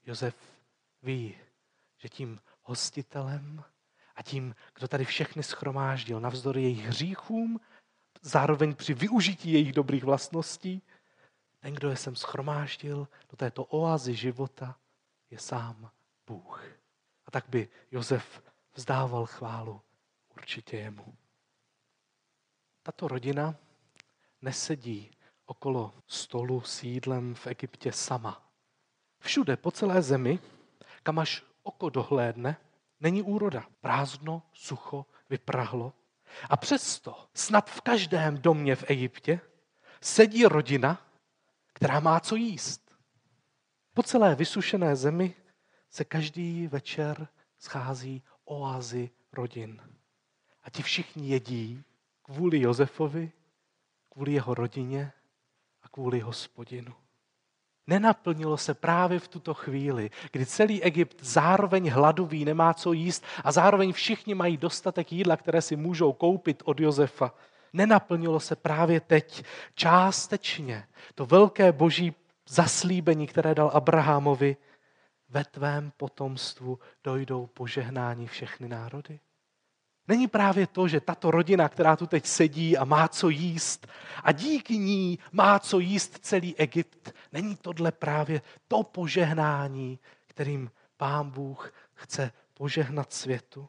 Josef 0.06 0.34
ví, 1.02 1.34
že 1.98 2.08
tím 2.08 2.40
hostitelem 2.62 3.64
a 4.16 4.22
tím, 4.22 4.54
kdo 4.74 4.88
tady 4.88 5.04
všechny 5.04 5.42
schromáždil, 5.42 6.20
navzdory 6.20 6.62
jejich 6.62 6.84
hříchům, 6.84 7.60
zároveň 8.22 8.74
při 8.74 8.94
využití 8.94 9.52
jejich 9.52 9.72
dobrých 9.72 10.04
vlastností, 10.04 10.82
ten, 11.60 11.74
kdo 11.74 11.90
je 11.90 11.96
sem 11.96 12.16
schromáždil 12.16 13.08
do 13.30 13.36
této 13.36 13.64
oázy 13.64 14.14
života, 14.14 14.76
je 15.30 15.38
sám 15.38 15.90
Bůh. 16.26 16.62
A 17.26 17.30
tak 17.30 17.48
by 17.48 17.68
Josef 17.90 18.42
vzdával 18.74 19.26
chválu 19.26 19.80
určitě 20.36 20.76
jemu. 20.76 21.14
Tato 22.82 23.08
rodina 23.08 23.54
nesedí 24.42 25.10
okolo 25.46 25.94
stolu 26.06 26.60
s 26.60 26.82
jídlem 26.82 27.34
v 27.34 27.46
Egyptě 27.46 27.92
sama. 27.92 28.50
Všude 29.18 29.56
po 29.56 29.70
celé 29.70 30.02
zemi, 30.02 30.38
kam 31.02 31.18
až 31.18 31.44
oko 31.62 31.88
dohlédne, 31.90 32.56
není 33.00 33.22
úroda. 33.22 33.66
Prázdno, 33.80 34.42
sucho, 34.52 35.06
vyprahlo. 35.30 35.92
A 36.50 36.56
přesto 36.56 37.28
snad 37.34 37.70
v 37.70 37.80
každém 37.80 38.38
domě 38.38 38.76
v 38.76 38.84
Egyptě 38.86 39.40
sedí 40.00 40.46
rodina, 40.46 41.09
která 41.80 42.00
má 42.00 42.20
co 42.20 42.36
jíst. 42.36 42.90
Po 43.94 44.02
celé 44.02 44.34
vysušené 44.34 44.96
zemi 44.96 45.34
se 45.90 46.04
každý 46.04 46.66
večer 46.66 47.28
schází 47.58 48.22
oázy 48.44 49.10
rodin. 49.32 49.82
A 50.62 50.70
ti 50.70 50.82
všichni 50.82 51.28
jedí 51.28 51.84
kvůli 52.22 52.60
Josefovi, 52.60 53.32
kvůli 54.10 54.32
jeho 54.32 54.54
rodině 54.54 55.12
a 55.82 55.88
kvůli 55.88 56.20
hospodinu. 56.20 56.94
Nenaplnilo 57.86 58.56
se 58.56 58.74
právě 58.74 59.18
v 59.18 59.28
tuto 59.28 59.54
chvíli, 59.54 60.10
kdy 60.32 60.46
celý 60.46 60.82
Egypt 60.82 61.16
zároveň 61.20 61.90
hladoví, 61.90 62.44
nemá 62.44 62.74
co 62.74 62.92
jíst 62.92 63.24
a 63.44 63.52
zároveň 63.52 63.92
všichni 63.92 64.34
mají 64.34 64.56
dostatek 64.56 65.12
jídla, 65.12 65.36
které 65.36 65.62
si 65.62 65.76
můžou 65.76 66.12
koupit 66.12 66.62
od 66.64 66.80
Josefa. 66.80 67.34
Nenaplnilo 67.72 68.40
se 68.40 68.56
právě 68.56 69.00
teď 69.00 69.44
částečně 69.74 70.86
to 71.14 71.26
velké 71.26 71.72
boží 71.72 72.14
zaslíbení, 72.48 73.26
které 73.26 73.54
dal 73.54 73.70
Abrahamovi, 73.74 74.56
ve 75.28 75.44
tvém 75.44 75.92
potomstvu 75.96 76.78
dojdou 77.04 77.46
požehnání 77.46 78.26
všechny 78.26 78.68
národy? 78.68 79.20
Není 80.08 80.28
právě 80.28 80.66
to, 80.66 80.88
že 80.88 81.00
tato 81.00 81.30
rodina, 81.30 81.68
která 81.68 81.96
tu 81.96 82.06
teď 82.06 82.26
sedí 82.26 82.76
a 82.76 82.84
má 82.84 83.08
co 83.08 83.28
jíst 83.28 83.86
a 84.22 84.32
díky 84.32 84.78
ní 84.78 85.18
má 85.32 85.58
co 85.58 85.78
jíst 85.78 86.18
celý 86.22 86.56
Egypt, 86.56 87.14
není 87.32 87.56
tohle 87.56 87.92
právě 87.92 88.42
to 88.68 88.82
požehnání, 88.82 89.98
kterým 90.26 90.70
pán 90.96 91.30
Bůh 91.30 91.72
chce 91.94 92.32
požehnat 92.54 93.12
světu? 93.12 93.68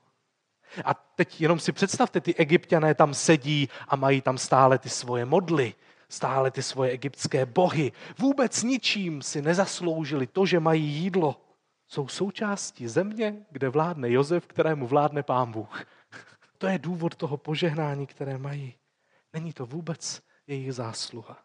A 0.85 0.93
teď 0.93 1.41
jenom 1.41 1.59
si 1.59 1.71
představte, 1.71 2.21
ty 2.21 2.35
egyptiané 2.35 2.95
tam 2.95 3.13
sedí 3.13 3.69
a 3.87 3.95
mají 3.95 4.21
tam 4.21 4.37
stále 4.37 4.77
ty 4.77 4.89
svoje 4.89 5.25
modly, 5.25 5.73
stále 6.09 6.51
ty 6.51 6.63
svoje 6.63 6.91
egyptské 6.91 7.45
bohy. 7.45 7.91
Vůbec 8.17 8.63
ničím 8.63 9.21
si 9.21 9.41
nezasloužili 9.41 10.27
to, 10.27 10.45
že 10.45 10.59
mají 10.59 10.83
jídlo. 10.83 11.41
Jsou 11.87 12.07
součástí 12.07 12.87
země, 12.87 13.45
kde 13.51 13.69
vládne 13.69 14.11
Jozef, 14.11 14.47
kterému 14.47 14.87
vládne 14.87 15.23
pán 15.23 15.51
Bůh. 15.51 15.83
To 16.57 16.67
je 16.67 16.79
důvod 16.79 17.15
toho 17.15 17.37
požehnání, 17.37 18.07
které 18.07 18.37
mají. 18.37 18.75
Není 19.33 19.53
to 19.53 19.65
vůbec 19.65 20.21
jejich 20.47 20.73
zásluha. 20.73 21.37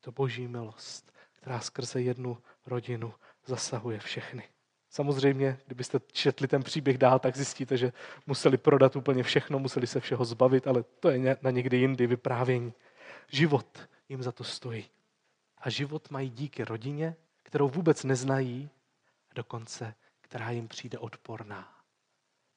To 0.00 0.12
boží 0.12 0.48
milost, 0.48 1.12
která 1.32 1.60
skrze 1.60 2.00
jednu 2.00 2.38
rodinu 2.66 3.14
zasahuje 3.46 3.98
všechny. 3.98 4.42
Samozřejmě, 4.90 5.58
kdybyste 5.66 6.00
četli 6.12 6.48
ten 6.48 6.62
příběh 6.62 6.98
dál, 6.98 7.18
tak 7.18 7.36
zjistíte, 7.36 7.76
že 7.76 7.92
museli 8.26 8.56
prodat 8.56 8.96
úplně 8.96 9.22
všechno, 9.22 9.58
museli 9.58 9.86
se 9.86 10.00
všeho 10.00 10.24
zbavit, 10.24 10.66
ale 10.66 10.84
to 11.00 11.10
je 11.10 11.36
na 11.42 11.50
někdy 11.50 11.76
jindy 11.76 12.06
vyprávění. 12.06 12.72
Život 13.28 13.88
jim 14.08 14.22
za 14.22 14.32
to 14.32 14.44
stojí. 14.44 14.84
A 15.58 15.70
život 15.70 16.10
mají 16.10 16.30
díky 16.30 16.64
rodině, 16.64 17.16
kterou 17.42 17.68
vůbec 17.68 18.04
neznají, 18.04 18.70
a 19.30 19.34
dokonce 19.34 19.94
která 20.28 20.50
jim 20.50 20.68
přijde 20.68 20.98
odporná. 20.98 21.82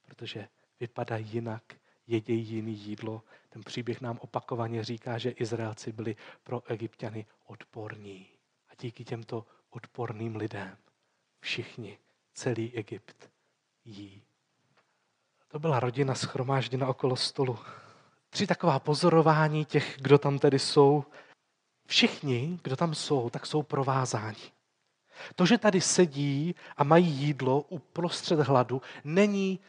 Protože 0.01 0.47
vypadají 0.79 1.27
jinak, 1.27 1.63
jedějí 2.07 2.47
jiný 2.47 2.73
jídlo. 2.73 3.23
Ten 3.49 3.63
příběh 3.63 4.01
nám 4.01 4.17
opakovaně 4.21 4.83
říká, 4.83 5.17
že 5.17 5.29
Izraelci 5.29 5.91
byli 5.91 6.15
pro 6.43 6.71
egyptiany 6.71 7.25
odporní. 7.45 8.27
A 8.69 8.71
díky 8.79 9.03
těmto 9.03 9.45
odporným 9.69 10.35
lidem 10.35 10.77
všichni, 11.39 11.97
celý 12.33 12.73
Egypt 12.75 13.29
jí. 13.85 14.23
To 15.47 15.59
byla 15.59 15.79
rodina 15.79 16.15
schromážděna 16.15 16.87
okolo 16.87 17.15
stolu. 17.15 17.59
Tři 18.29 18.47
taková 18.47 18.79
pozorování 18.79 19.65
těch, 19.65 19.97
kdo 20.01 20.17
tam 20.17 20.39
tedy 20.39 20.59
jsou. 20.59 21.05
Všichni, 21.87 22.59
kdo 22.63 22.75
tam 22.75 22.95
jsou, 22.95 23.29
tak 23.29 23.45
jsou 23.45 23.63
provázáni. 23.63 24.51
To, 25.35 25.45
že 25.45 25.57
tady 25.57 25.81
sedí 25.81 26.55
a 26.77 26.83
mají 26.83 27.07
jídlo 27.07 27.61
uprostřed 27.61 28.39
hladu, 28.39 28.81
není 29.03 29.59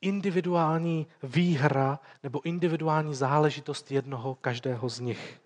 individuální 0.00 1.06
výhra 1.22 1.98
nebo 2.22 2.46
individuální 2.46 3.14
záležitost 3.14 3.90
jednoho 3.90 4.34
každého 4.34 4.88
z 4.88 5.00
nich. 5.00 5.40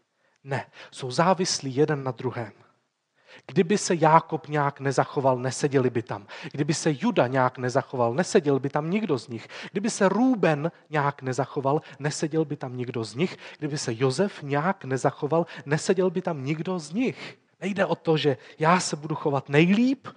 Ne, 0.45 0.71
jsou 0.91 1.11
závislí 1.11 1.77
jeden 1.77 2.05
na 2.05 2.11
druhém. 2.11 2.53
Kdyby 3.47 3.79
se 3.79 3.95
Jákob 3.95 4.49
nějak 4.49 4.81
nezachoval, 4.81 5.39
neseděli 5.39 5.91
by 5.91 6.03
tam. 6.03 6.27
Kdyby 6.53 6.75
se 6.75 6.95
Juda 6.99 7.27
nějak 7.27 7.59
nezachoval, 7.59 8.15
neseděl 8.15 8.59
by 8.59 8.71
tam 8.71 8.91
nikdo 8.91 9.19
z 9.19 9.29
nich. 9.29 9.49
Kdyby 9.73 9.91
se 9.91 10.09
Rúben 10.09 10.73
nějak 10.91 11.23
nezachoval, 11.23 11.81
neseděl 11.99 12.45
by 12.45 12.57
tam 12.57 12.77
nikdo 12.77 13.05
z 13.05 13.15
nich. 13.15 13.37
Kdyby 13.59 13.79
se 13.79 13.93
Jozef 13.97 14.43
nějak 14.43 14.85
nezachoval, 14.85 15.47
neseděl 15.67 16.11
by 16.11 16.23
tam 16.23 16.45
nikdo 16.45 16.79
z 16.79 16.93
nich. 16.93 17.39
Nejde 17.61 17.87
o 17.87 17.95
to, 17.95 18.17
že 18.17 18.37
já 18.59 18.81
se 18.81 18.97
budu 18.97 19.15
chovat 19.15 19.49
nejlíp 19.49 20.09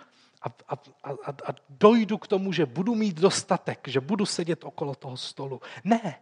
a, 0.42 0.48
a, 0.68 0.76
a, 1.04 1.32
a 1.32 1.56
dojdu 1.70 2.18
k 2.18 2.28
tomu, 2.28 2.54
že 2.54 2.66
budu 2.66 2.96
mít 2.96 3.20
dostatek, 3.20 3.88
že 3.88 4.00
budu 4.00 4.26
sedět 4.26 4.64
okolo 4.64 4.96
toho 4.96 5.18
stolu. 5.18 5.62
Ne. 5.84 6.16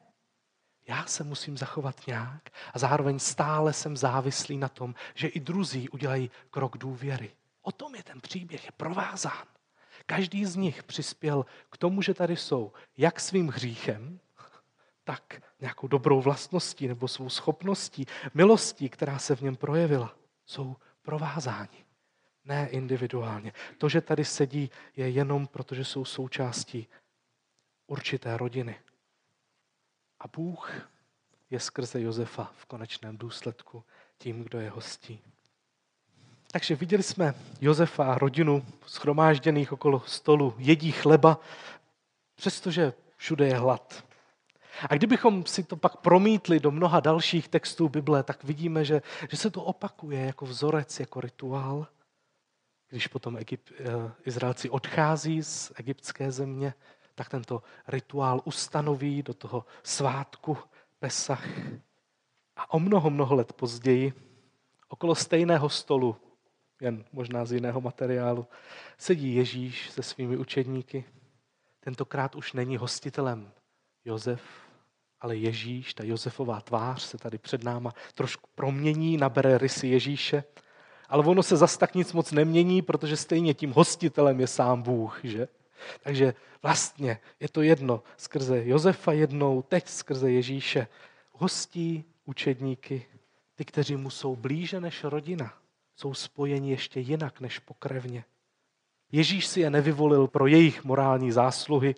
Já 0.87 1.05
se 1.05 1.23
musím 1.23 1.57
zachovat 1.57 2.07
nějak 2.07 2.49
a 2.73 2.79
zároveň 2.79 3.19
stále 3.19 3.73
jsem 3.73 3.97
závislý 3.97 4.57
na 4.57 4.69
tom, 4.69 4.95
že 5.13 5.27
i 5.27 5.39
druzí 5.39 5.89
udělají 5.89 6.31
krok 6.49 6.77
důvěry. 6.77 7.31
O 7.61 7.71
tom 7.71 7.95
je 7.95 8.03
ten 8.03 8.21
příběh, 8.21 8.65
je 8.65 8.71
provázán. 8.77 9.47
Každý 10.05 10.45
z 10.45 10.55
nich 10.55 10.83
přispěl 10.83 11.45
k 11.69 11.77
tomu, 11.77 12.01
že 12.01 12.13
tady 12.13 12.37
jsou 12.37 12.73
jak 12.97 13.19
svým 13.19 13.47
hříchem, 13.47 14.19
tak 15.03 15.41
nějakou 15.59 15.87
dobrou 15.87 16.21
vlastností 16.21 16.87
nebo 16.87 17.07
svou 17.07 17.29
schopností, 17.29 18.05
milostí, 18.33 18.89
která 18.89 19.19
se 19.19 19.35
v 19.35 19.41
něm 19.41 19.55
projevila. 19.55 20.15
Jsou 20.45 20.75
provázáni, 21.01 21.85
ne 22.45 22.67
individuálně. 22.69 23.53
To, 23.77 23.89
že 23.89 24.01
tady 24.01 24.25
sedí, 24.25 24.71
je 24.95 25.09
jenom 25.09 25.47
proto, 25.47 25.75
že 25.75 25.85
jsou 25.85 26.05
součástí 26.05 26.87
určité 27.87 28.37
rodiny. 28.37 28.79
A 30.25 30.27
Bůh 30.27 30.71
je 31.49 31.59
skrze 31.59 32.01
Josefa 32.01 32.51
v 32.57 32.65
konečném 32.65 33.17
důsledku 33.17 33.83
tím, 34.17 34.43
kdo 34.43 34.59
je 34.59 34.69
hostí. 34.69 35.21
Takže 36.51 36.75
viděli 36.75 37.03
jsme 37.03 37.33
Josefa 37.61 38.13
a 38.13 38.17
rodinu 38.17 38.65
schromážděných 38.85 39.71
okolo 39.71 40.03
stolu, 40.05 40.55
jedí 40.57 40.91
chleba, 40.91 41.39
přestože 42.35 42.93
všude 43.17 43.47
je 43.47 43.55
hlad. 43.55 44.03
A 44.89 44.95
kdybychom 44.95 45.45
si 45.45 45.63
to 45.63 45.75
pak 45.75 45.97
promítli 45.97 46.59
do 46.59 46.71
mnoha 46.71 46.99
dalších 46.99 47.47
textů 47.47 47.89
Bible, 47.89 48.23
tak 48.23 48.43
vidíme, 48.43 48.85
že, 48.85 49.01
že 49.29 49.37
se 49.37 49.49
to 49.49 49.63
opakuje 49.63 50.25
jako 50.25 50.45
vzorec, 50.45 50.99
jako 50.99 51.21
rituál. 51.21 51.87
Když 52.89 53.07
potom 53.07 53.37
Egypt, 53.37 53.71
eh, 53.79 54.11
Izraelci 54.25 54.69
odchází 54.69 55.43
z 55.43 55.71
egyptské 55.75 56.31
země, 56.31 56.73
tak 57.15 57.29
tento 57.29 57.63
rituál 57.87 58.41
ustanoví 58.45 59.23
do 59.23 59.33
toho 59.33 59.65
svátku 59.83 60.57
Pesach. 60.99 61.47
A 62.55 62.73
o 62.73 62.79
mnoho, 62.79 63.09
mnoho 63.09 63.35
let 63.35 63.53
později, 63.53 64.13
okolo 64.89 65.15
stejného 65.15 65.69
stolu, 65.69 66.15
jen 66.81 67.05
možná 67.11 67.45
z 67.45 67.51
jiného 67.51 67.81
materiálu, 67.81 68.47
sedí 68.97 69.35
Ježíš 69.35 69.89
se 69.89 70.03
svými 70.03 70.37
učedníky. 70.37 71.05
Tentokrát 71.79 72.35
už 72.35 72.53
není 72.53 72.77
hostitelem 72.77 73.51
Jozef, 74.05 74.41
ale 75.21 75.35
Ježíš, 75.35 75.93
ta 75.93 76.03
Josefová 76.03 76.61
tvář 76.61 77.01
se 77.01 77.17
tady 77.17 77.37
před 77.37 77.63
náma 77.63 77.93
trošku 78.13 78.49
promění, 78.55 79.17
nabere 79.17 79.57
rysy 79.57 79.87
Ježíše, 79.87 80.43
ale 81.09 81.25
ono 81.25 81.43
se 81.43 81.57
zas 81.57 81.77
tak 81.77 81.95
nic 81.95 82.13
moc 82.13 82.31
nemění, 82.31 82.81
protože 82.81 83.17
stejně 83.17 83.53
tím 83.53 83.71
hostitelem 83.71 84.39
je 84.39 84.47
sám 84.47 84.81
Bůh, 84.81 85.19
že? 85.23 85.47
Takže 86.03 86.33
vlastně 86.61 87.19
je 87.39 87.49
to 87.49 87.61
jedno 87.61 88.03
skrze 88.17 88.65
Josefa 88.65 89.11
jednou, 89.11 89.61
teď 89.61 89.87
skrze 89.87 90.31
Ježíše. 90.31 90.87
Hostí 91.31 92.05
učedníky, 92.25 93.05
ty, 93.55 93.65
kteří 93.65 93.95
mu 93.95 94.09
jsou 94.09 94.35
blíže 94.35 94.79
než 94.79 95.03
rodina, 95.03 95.53
jsou 95.95 96.13
spojeni 96.13 96.71
ještě 96.71 96.99
jinak 96.99 97.39
než 97.39 97.59
pokrevně. 97.59 98.25
Ježíš 99.11 99.47
si 99.47 99.59
je 99.59 99.69
nevyvolil 99.69 100.27
pro 100.27 100.47
jejich 100.47 100.83
morální 100.83 101.31
zásluhy, 101.31 101.95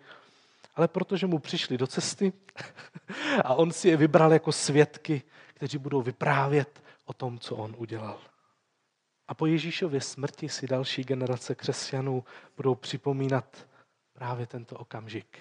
ale 0.75 0.87
protože 0.87 1.27
mu 1.27 1.39
přišli 1.39 1.77
do 1.77 1.87
cesty 1.87 2.33
a 3.43 3.53
on 3.53 3.71
si 3.71 3.89
je 3.89 3.97
vybral 3.97 4.33
jako 4.33 4.51
svědky, 4.51 5.21
kteří 5.53 5.77
budou 5.77 6.01
vyprávět 6.01 6.83
o 7.05 7.13
tom, 7.13 7.39
co 7.39 7.55
on 7.55 7.75
udělal. 7.77 8.19
A 9.27 9.33
po 9.33 9.45
Ježíšově 9.45 10.01
smrti 10.01 10.49
si 10.49 10.67
další 10.67 11.03
generace 11.03 11.55
křesťanů 11.55 12.23
budou 12.55 12.75
připomínat 12.75 13.67
právě 14.13 14.47
tento 14.47 14.77
okamžik. 14.77 15.39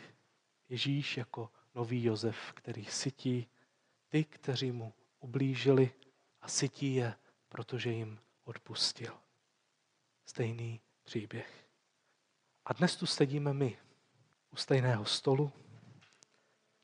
Ježíš 0.69 1.17
jako 1.17 1.51
nový 1.75 2.05
Josef, 2.05 2.53
který 2.53 2.85
sytí 2.85 3.49
ty, 4.09 4.25
kteří 4.25 4.73
mu 4.73 4.93
ublížili 5.21 5.91
a 6.41 6.49
sytí 6.49 6.95
je, 6.95 7.15
protože 7.49 7.91
jim 7.91 8.19
odpustil. 8.45 9.15
Stejný 10.25 10.81
příběh. 11.03 11.69
A 12.65 12.73
dnes 12.73 12.97
tu 12.97 13.07
sedíme 13.07 13.53
my 13.53 13.79
u 14.51 14.57
stejného 14.57 15.05
stolu. 15.05 15.53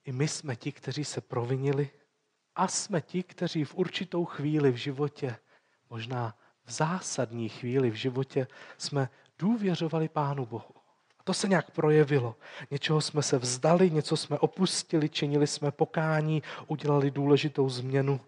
I 0.04 0.12
my 0.12 0.28
jsme 0.28 0.56
ti, 0.56 0.72
kteří 0.72 1.04
se 1.04 1.20
provinili 1.20 1.90
a 2.54 2.68
jsme 2.68 3.00
ti, 3.00 3.22
kteří 3.22 3.64
v 3.64 3.74
určitou 3.74 4.24
chvíli 4.24 4.70
v 4.70 4.76
životě, 4.76 5.36
možná 5.90 6.38
v 6.64 6.72
zásadní 6.72 7.48
chvíli 7.48 7.90
v 7.90 7.94
životě, 7.94 8.46
jsme 8.78 9.08
důvěřovali 9.38 10.08
Pánu 10.08 10.46
Bohu. 10.46 10.74
A 11.18 11.22
to 11.24 11.34
se 11.34 11.48
nějak 11.48 11.70
projevilo. 11.70 12.36
Něčeho 12.70 13.00
jsme 13.00 13.22
se 13.22 13.38
vzdali, 13.38 13.90
něco 13.90 14.16
jsme 14.16 14.38
opustili, 14.38 15.08
činili 15.08 15.46
jsme 15.46 15.70
pokání, 15.70 16.42
udělali 16.66 17.10
důležitou 17.10 17.68
změnu. 17.68 18.20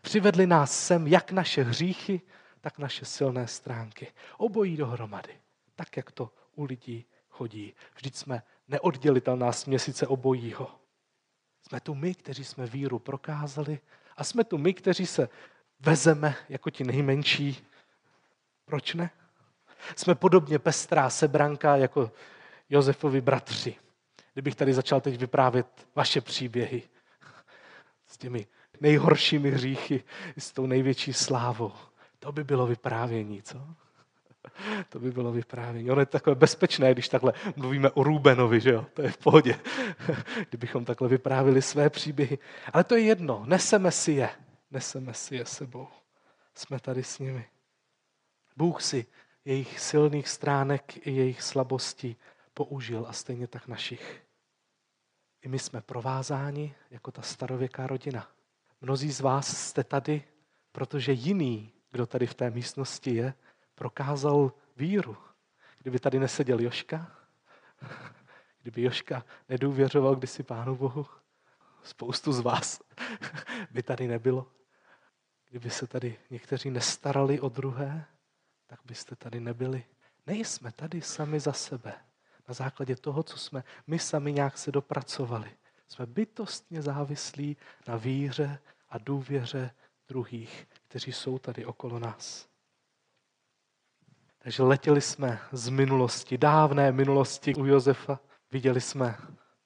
Přivedli 0.00 0.46
nás 0.46 0.86
sem 0.86 1.06
jak 1.06 1.32
naše 1.32 1.62
hříchy, 1.62 2.20
tak 2.60 2.78
naše 2.78 3.04
silné 3.04 3.46
stránky. 3.46 4.12
Obojí 4.36 4.76
dohromady. 4.76 5.32
Tak, 5.76 5.96
jak 5.96 6.12
to 6.12 6.30
u 6.54 6.64
lidí 6.64 7.04
chodí. 7.28 7.74
Vždyť 7.94 8.16
jsme 8.16 8.42
neoddělitelná 8.68 9.52
směsice 9.52 10.06
obojího. 10.06 10.70
Jsme 11.68 11.80
tu 11.80 11.94
my, 11.94 12.14
kteří 12.14 12.44
jsme 12.44 12.66
víru 12.66 12.98
prokázali 12.98 13.80
a 14.16 14.24
jsme 14.24 14.44
tu 14.44 14.58
my, 14.58 14.74
kteří 14.74 15.06
se 15.06 15.28
vezeme 15.80 16.34
jako 16.48 16.70
ti 16.70 16.84
nejmenší. 16.84 17.66
Proč 18.64 18.94
ne? 18.94 19.10
Jsme 19.96 20.14
podobně 20.14 20.58
pestrá 20.58 21.10
sebranka 21.10 21.76
jako 21.76 22.10
Josefovi 22.70 23.20
bratři. 23.20 23.76
Kdybych 24.32 24.54
tady 24.54 24.74
začal 24.74 25.00
teď 25.00 25.18
vyprávět 25.18 25.66
vaše 25.94 26.20
příběhy 26.20 26.82
s 28.06 28.18
těmi 28.18 28.46
nejhoršími 28.80 29.50
hříchy, 29.50 30.04
s 30.38 30.52
tou 30.52 30.66
největší 30.66 31.12
slávou, 31.12 31.72
to 32.18 32.32
by 32.32 32.44
bylo 32.44 32.66
vyprávění, 32.66 33.42
co? 33.42 33.58
To 34.88 34.98
by 34.98 35.10
bylo 35.10 35.32
vyprávění. 35.32 35.90
Ono 35.90 36.00
je 36.00 36.06
takové 36.06 36.34
bezpečné, 36.34 36.92
když 36.92 37.08
takhle 37.08 37.32
mluvíme 37.56 37.90
o 37.90 38.02
Rubenovi, 38.02 38.60
že 38.60 38.70
jo? 38.70 38.86
To 38.94 39.02
je 39.02 39.10
v 39.10 39.16
pohodě. 39.16 39.58
Kdybychom 40.48 40.84
takhle 40.84 41.08
vyprávili 41.08 41.62
své 41.62 41.90
příběhy. 41.90 42.38
Ale 42.72 42.84
to 42.84 42.94
je 42.94 43.02
jedno. 43.02 43.42
Neseme 43.46 43.90
si 43.90 44.12
je. 44.12 44.28
Neseme 44.70 45.14
si 45.14 45.36
je 45.36 45.46
sebou. 45.46 45.88
Jsme 46.54 46.80
tady 46.80 47.04
s 47.04 47.18
nimi. 47.18 47.48
Bůh 48.56 48.82
si 48.82 49.06
jejich 49.44 49.80
silných 49.80 50.28
stránek 50.28 51.06
i 51.06 51.10
jejich 51.10 51.42
slabostí 51.42 52.16
použil 52.54 53.06
a 53.08 53.12
stejně 53.12 53.46
tak 53.46 53.68
našich. 53.68 54.22
I 55.42 55.48
my 55.48 55.58
jsme 55.58 55.80
provázáni 55.80 56.74
jako 56.90 57.10
ta 57.10 57.22
starověká 57.22 57.86
rodina. 57.86 58.28
Mnozí 58.80 59.12
z 59.12 59.20
vás 59.20 59.68
jste 59.68 59.84
tady, 59.84 60.24
protože 60.72 61.12
jiný, 61.12 61.72
kdo 61.90 62.06
tady 62.06 62.26
v 62.26 62.34
té 62.34 62.50
místnosti 62.50 63.14
je, 63.14 63.34
prokázal 63.74 64.52
víru. 64.76 65.16
Kdyby 65.78 65.98
tady 65.98 66.18
neseděl 66.18 66.60
Joška, 66.60 67.12
kdyby 68.62 68.82
Joška 68.82 69.24
nedůvěřoval 69.48 70.16
kdysi 70.16 70.42
Pánu 70.42 70.76
Bohu, 70.76 71.06
spoustu 71.82 72.32
z 72.32 72.40
vás 72.40 72.80
by 73.70 73.82
tady 73.82 74.08
nebylo. 74.08 74.46
Kdyby 75.50 75.70
se 75.70 75.86
tady 75.86 76.18
někteří 76.30 76.70
nestarali 76.70 77.40
o 77.40 77.48
druhé, 77.48 78.04
tak 78.66 78.80
byste 78.84 79.16
tady 79.16 79.40
nebyli. 79.40 79.84
Nejsme 80.26 80.72
tady 80.72 81.02
sami 81.02 81.40
za 81.40 81.52
sebe. 81.52 81.94
Na 82.48 82.54
základě 82.54 82.96
toho, 82.96 83.22
co 83.22 83.38
jsme 83.38 83.64
my 83.86 83.98
sami 83.98 84.32
nějak 84.32 84.58
se 84.58 84.72
dopracovali. 84.72 85.50
Jsme 85.88 86.06
bytostně 86.06 86.82
závislí 86.82 87.56
na 87.86 87.96
víře 87.96 88.58
a 88.88 88.98
důvěře 88.98 89.70
druhých, 90.08 90.68
kteří 90.88 91.12
jsou 91.12 91.38
tady 91.38 91.64
okolo 91.64 91.98
nás. 91.98 92.48
Takže 94.38 94.62
letěli 94.62 95.00
jsme 95.00 95.40
z 95.52 95.68
minulosti, 95.68 96.38
dávné 96.38 96.92
minulosti 96.92 97.54
u 97.54 97.66
Josefa. 97.66 98.20
Viděli 98.50 98.80
jsme 98.80 99.18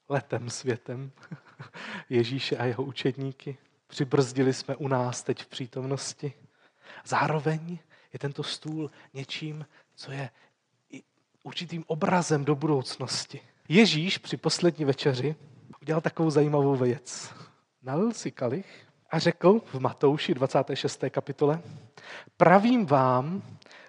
letem 0.09 0.51
světem 0.51 1.13
Ježíše 2.09 2.57
a 2.57 2.65
jeho 2.65 2.85
učedníky. 2.85 3.57
Přibrzdili 3.87 4.55
jsme 4.55 4.77
u 4.77 4.89
nás 4.89 5.23
teď 5.23 5.43
v 5.43 5.47
přítomnosti. 5.47 6.33
Zároveň 7.05 7.79
je 8.13 8.19
tento 8.19 8.43
stůl 8.43 8.91
něčím, 9.15 9.67
co 9.95 10.13
je 10.13 10.31
určitým 11.43 11.85
obrazem 11.87 12.45
do 12.45 12.55
budoucnosti. 12.55 13.41
Ježíš 13.69 14.19
při 14.19 14.37
poslední 14.37 14.85
večeři 14.85 15.37
udělal 15.83 16.01
takovou 16.01 16.31
zajímavou 16.31 16.77
věc. 16.77 17.35
Nalil 17.83 18.13
si 18.13 18.31
kalich 18.31 18.87
a 19.11 19.19
řekl 19.19 19.61
v 19.73 19.81
Matouši 19.81 20.35
26. 20.35 21.05
kapitole, 21.11 21.63
pravím 22.37 22.87
vám, 22.87 23.43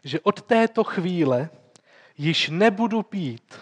že 0.04 0.20
od 0.20 0.42
této 0.42 0.84
chvíle 0.84 1.50
již 2.18 2.50
nebudu 2.50 3.04
pít 3.04 3.60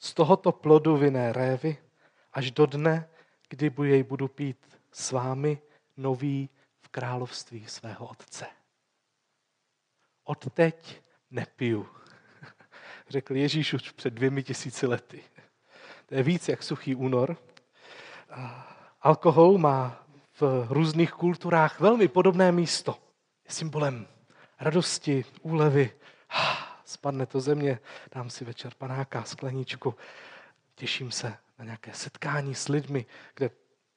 z 0.00 0.14
tohoto 0.14 0.52
plodu 0.52 0.96
vinné 0.96 1.32
révy 1.32 1.76
až 2.32 2.50
do 2.50 2.66
dne, 2.66 3.08
kdy 3.48 3.72
jej 3.82 4.02
budu 4.02 4.28
pít 4.28 4.78
s 4.92 5.12
vámi 5.12 5.62
nový 5.96 6.48
v 6.80 6.88
království 6.88 7.66
svého 7.66 8.06
otce. 8.06 8.46
Od 10.24 10.52
teď 10.52 11.02
nepiju, 11.30 11.88
řekl 13.08 13.36
Ježíš 13.36 13.74
už 13.74 13.90
před 13.90 14.14
dvěmi 14.14 14.42
tisíci 14.42 14.86
lety. 14.86 15.22
To 16.06 16.14
je 16.14 16.22
víc 16.22 16.48
jak 16.48 16.62
suchý 16.62 16.94
únor. 16.94 17.36
Alkohol 19.02 19.58
má 19.58 20.06
v 20.40 20.66
různých 20.70 21.12
kulturách 21.12 21.80
velmi 21.80 22.08
podobné 22.08 22.52
místo. 22.52 22.98
Je 23.44 23.50
symbolem 23.54 24.06
radosti, 24.60 25.24
úlevy. 25.42 25.90
Spadne 26.90 27.26
to 27.26 27.40
země, 27.40 27.78
dám 28.14 28.30
si 28.30 28.44
večer 28.44 28.74
panáka, 28.74 29.24
skleničku. 29.24 29.94
Těším 30.74 31.10
se 31.10 31.36
na 31.58 31.64
nějaké 31.64 31.94
setkání 31.94 32.54
s 32.54 32.68
lidmi, 32.68 33.06
kde 33.34 33.50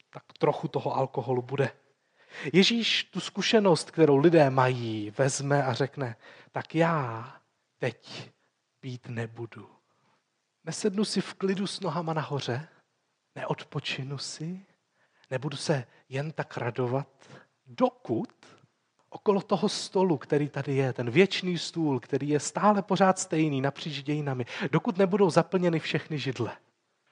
tak 0.10 0.24
trochu 0.40 0.68
toho 0.68 0.96
alkoholu 0.96 1.42
bude. 1.42 1.72
Ježíš 2.54 3.04
tu 3.04 3.20
zkušenost, 3.20 3.92
kterou 3.92 4.18
lidé 4.18 4.50
mají, 4.50 5.12
vezme 5.18 5.64
a 5.64 5.74
řekne, 5.74 6.16
tak 6.52 6.76
já 6.76 7.28
teď 7.78 8.32
pít 8.80 9.08
nebudu. 9.08 9.70
Nesednu 10.64 11.06
si 11.06 11.22
v 11.22 11.34
klidu 11.34 11.68
s 11.68 11.80
nohama 11.80 12.14
nahoře, 12.14 12.68
neodpočinu 13.36 14.18
si, 14.18 14.66
nebudu 15.30 15.58
se 15.58 15.88
jen 16.10 16.32
tak 16.32 16.58
radovat, 16.58 17.30
dokud 17.66 18.53
okolo 19.14 19.42
toho 19.42 19.70
stolu, 19.70 20.18
který 20.18 20.50
tady 20.50 20.76
je, 20.76 20.94
ten 20.94 21.12
věčný 21.12 21.58
stůl, 21.58 22.00
který 22.00 22.30
je 22.30 22.40
stále 22.40 22.82
pořád 22.82 23.20
stejný 23.20 23.62
napříč 23.62 24.04
dějinami, 24.04 24.46
dokud 24.72 24.98
nebudou 24.98 25.30
zaplněny 25.30 25.80
všechny 25.80 26.18
židle. 26.18 26.52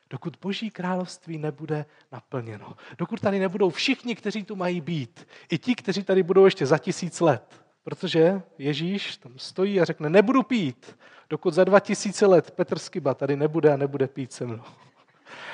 Dokud 0.10 0.38
Boží 0.42 0.70
království 0.70 1.38
nebude 1.38 1.86
naplněno. 2.12 2.76
Dokud 2.98 3.22
tady 3.22 3.40
nebudou 3.40 3.70
všichni, 3.70 4.16
kteří 4.16 4.44
tu 4.44 4.56
mají 4.56 4.82
být. 4.82 5.28
I 5.50 5.58
ti, 5.58 5.76
kteří 5.76 6.04
tady 6.04 6.24
budou 6.24 6.46
ještě 6.46 6.66
za 6.66 6.78
tisíc 6.78 7.20
let. 7.20 7.64
Protože 7.84 8.42
Ježíš 8.58 9.18
tam 9.18 9.34
stojí 9.38 9.82
a 9.82 9.86
řekne, 9.86 10.10
nebudu 10.10 10.44
pít, 10.44 10.98
dokud 11.30 11.54
za 11.54 11.64
dva 11.64 11.80
tisíce 11.80 12.26
let 12.26 12.52
Petr 12.52 12.80
Skiba 12.80 13.14
tady 13.14 13.36
nebude 13.36 13.74
a 13.74 13.78
nebude 13.78 14.08
pít 14.08 14.34
se 14.34 14.46
mnou. 14.46 14.64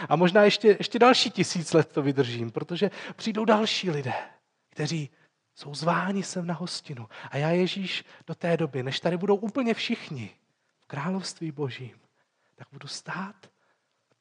A 0.10 0.16
možná 0.16 0.44
ještě, 0.44 0.76
ještě 0.80 1.00
další 1.00 1.32
tisíc 1.32 1.74
let 1.74 1.92
to 1.92 2.02
vydržím, 2.02 2.52
protože 2.52 2.92
přijdou 3.16 3.46
další 3.46 3.90
lidé, 3.90 4.14
kteří 4.70 5.10
jsou 5.58 5.76
zváni 5.76 6.24
sem 6.24 6.48
na 6.48 6.54
hostinu. 6.54 7.10
A 7.32 7.38
já 7.38 7.50
Ježíš 7.50 8.06
do 8.28 8.36
té 8.36 8.58
doby, 8.58 8.84
než 8.84 9.00
tady 9.00 9.18
budou 9.18 9.36
úplně 9.36 9.74
všichni 9.74 10.36
v 10.80 10.86
království 10.86 11.52
božím, 11.52 12.00
tak 12.56 12.68
budu 12.72 12.88
stát 12.88 13.50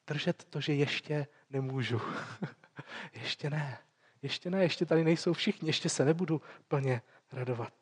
držet 0.07 0.43
to, 0.43 0.61
že 0.61 0.73
ještě 0.73 1.27
nemůžu. 1.49 2.01
ještě 3.13 3.49
ne. 3.49 3.77
Ještě 4.21 4.49
ne, 4.49 4.63
ještě 4.63 4.85
tady 4.85 5.03
nejsou 5.03 5.33
všichni, 5.33 5.69
ještě 5.69 5.89
se 5.89 6.05
nebudu 6.05 6.41
plně 6.67 7.01
radovat. 7.31 7.73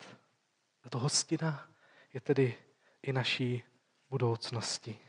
Tato 0.82 1.00
hostina 1.00 1.70
je 2.14 2.22
tedy 2.22 2.56
i 3.04 3.14
naší 3.14 3.64
budoucnosti. 4.10 5.00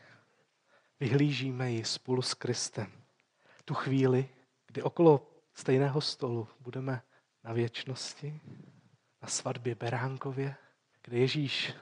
Vyhlížíme 1.01 1.70
ji 1.70 1.84
spolu 1.84 2.22
s 2.22 2.34
Kristem. 2.34 2.92
Tu 3.64 3.74
chvíli, 3.74 4.28
kdy 4.66 4.82
okolo 4.82 5.26
stejného 5.55 6.01
stolu 6.01 6.49
budeme 6.61 7.03
na 7.47 7.53
věčnosti, 7.53 8.40
na 9.22 9.28
svatbě 9.28 9.74
Beránkově, 9.74 10.55
kde 11.05 11.18
Ježíš 11.18 11.74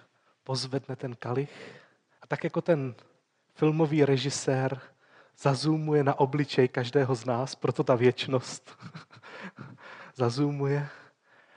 pozvedne 0.42 0.96
ten 0.96 1.16
kalich 1.16 1.80
a 2.22 2.26
tak 2.26 2.44
jako 2.44 2.60
ten 2.60 2.94
filmový 3.54 4.04
režisér 4.04 4.80
zazumuje 5.38 6.04
na 6.04 6.20
obličej 6.20 6.68
každého 6.68 7.14
z 7.14 7.24
nás, 7.24 7.54
proto 7.54 7.84
ta 7.84 7.94
věčnost 7.94 8.78
zazumuje 10.14 10.88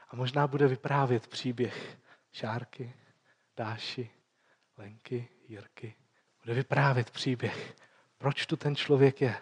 a 0.09 0.15
možná 0.15 0.47
bude 0.47 0.67
vyprávět 0.67 1.27
příběh 1.27 1.97
Šárky, 2.31 2.93
Dáši, 3.57 4.09
Lenky, 4.77 5.27
Jirky. 5.47 5.95
Bude 6.43 6.53
vyprávět 6.53 7.11
příběh, 7.11 7.75
proč 8.17 8.45
tu 8.45 8.55
ten 8.55 8.75
člověk 8.75 9.21
je. 9.21 9.37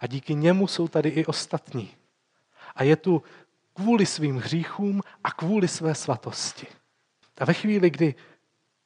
A 0.00 0.06
díky 0.06 0.34
němu 0.34 0.66
jsou 0.66 0.88
tady 0.88 1.08
i 1.08 1.26
ostatní. 1.26 1.96
A 2.74 2.82
je 2.82 2.96
tu 2.96 3.22
kvůli 3.80 4.06
svým 4.06 4.36
hříchům 4.36 5.00
a 5.24 5.32
kvůli 5.32 5.68
své 5.68 5.94
svatosti. 5.94 6.66
A 7.38 7.44
ve 7.44 7.54
chvíli, 7.54 7.90
kdy 7.90 8.14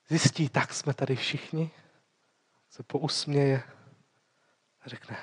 zjistí, 0.08 0.48
tak 0.48 0.74
jsme 0.74 0.94
tady 0.94 1.16
všichni, 1.16 1.70
se 2.70 2.82
pousměje 2.82 3.62
a 4.80 4.88
řekne, 4.88 5.16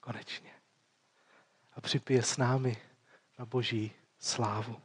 konečně. 0.00 0.50
A 1.72 1.80
připije 1.80 2.22
s 2.22 2.36
námi 2.36 2.76
na 3.38 3.46
boží 3.46 3.92
slávu. 4.18 4.82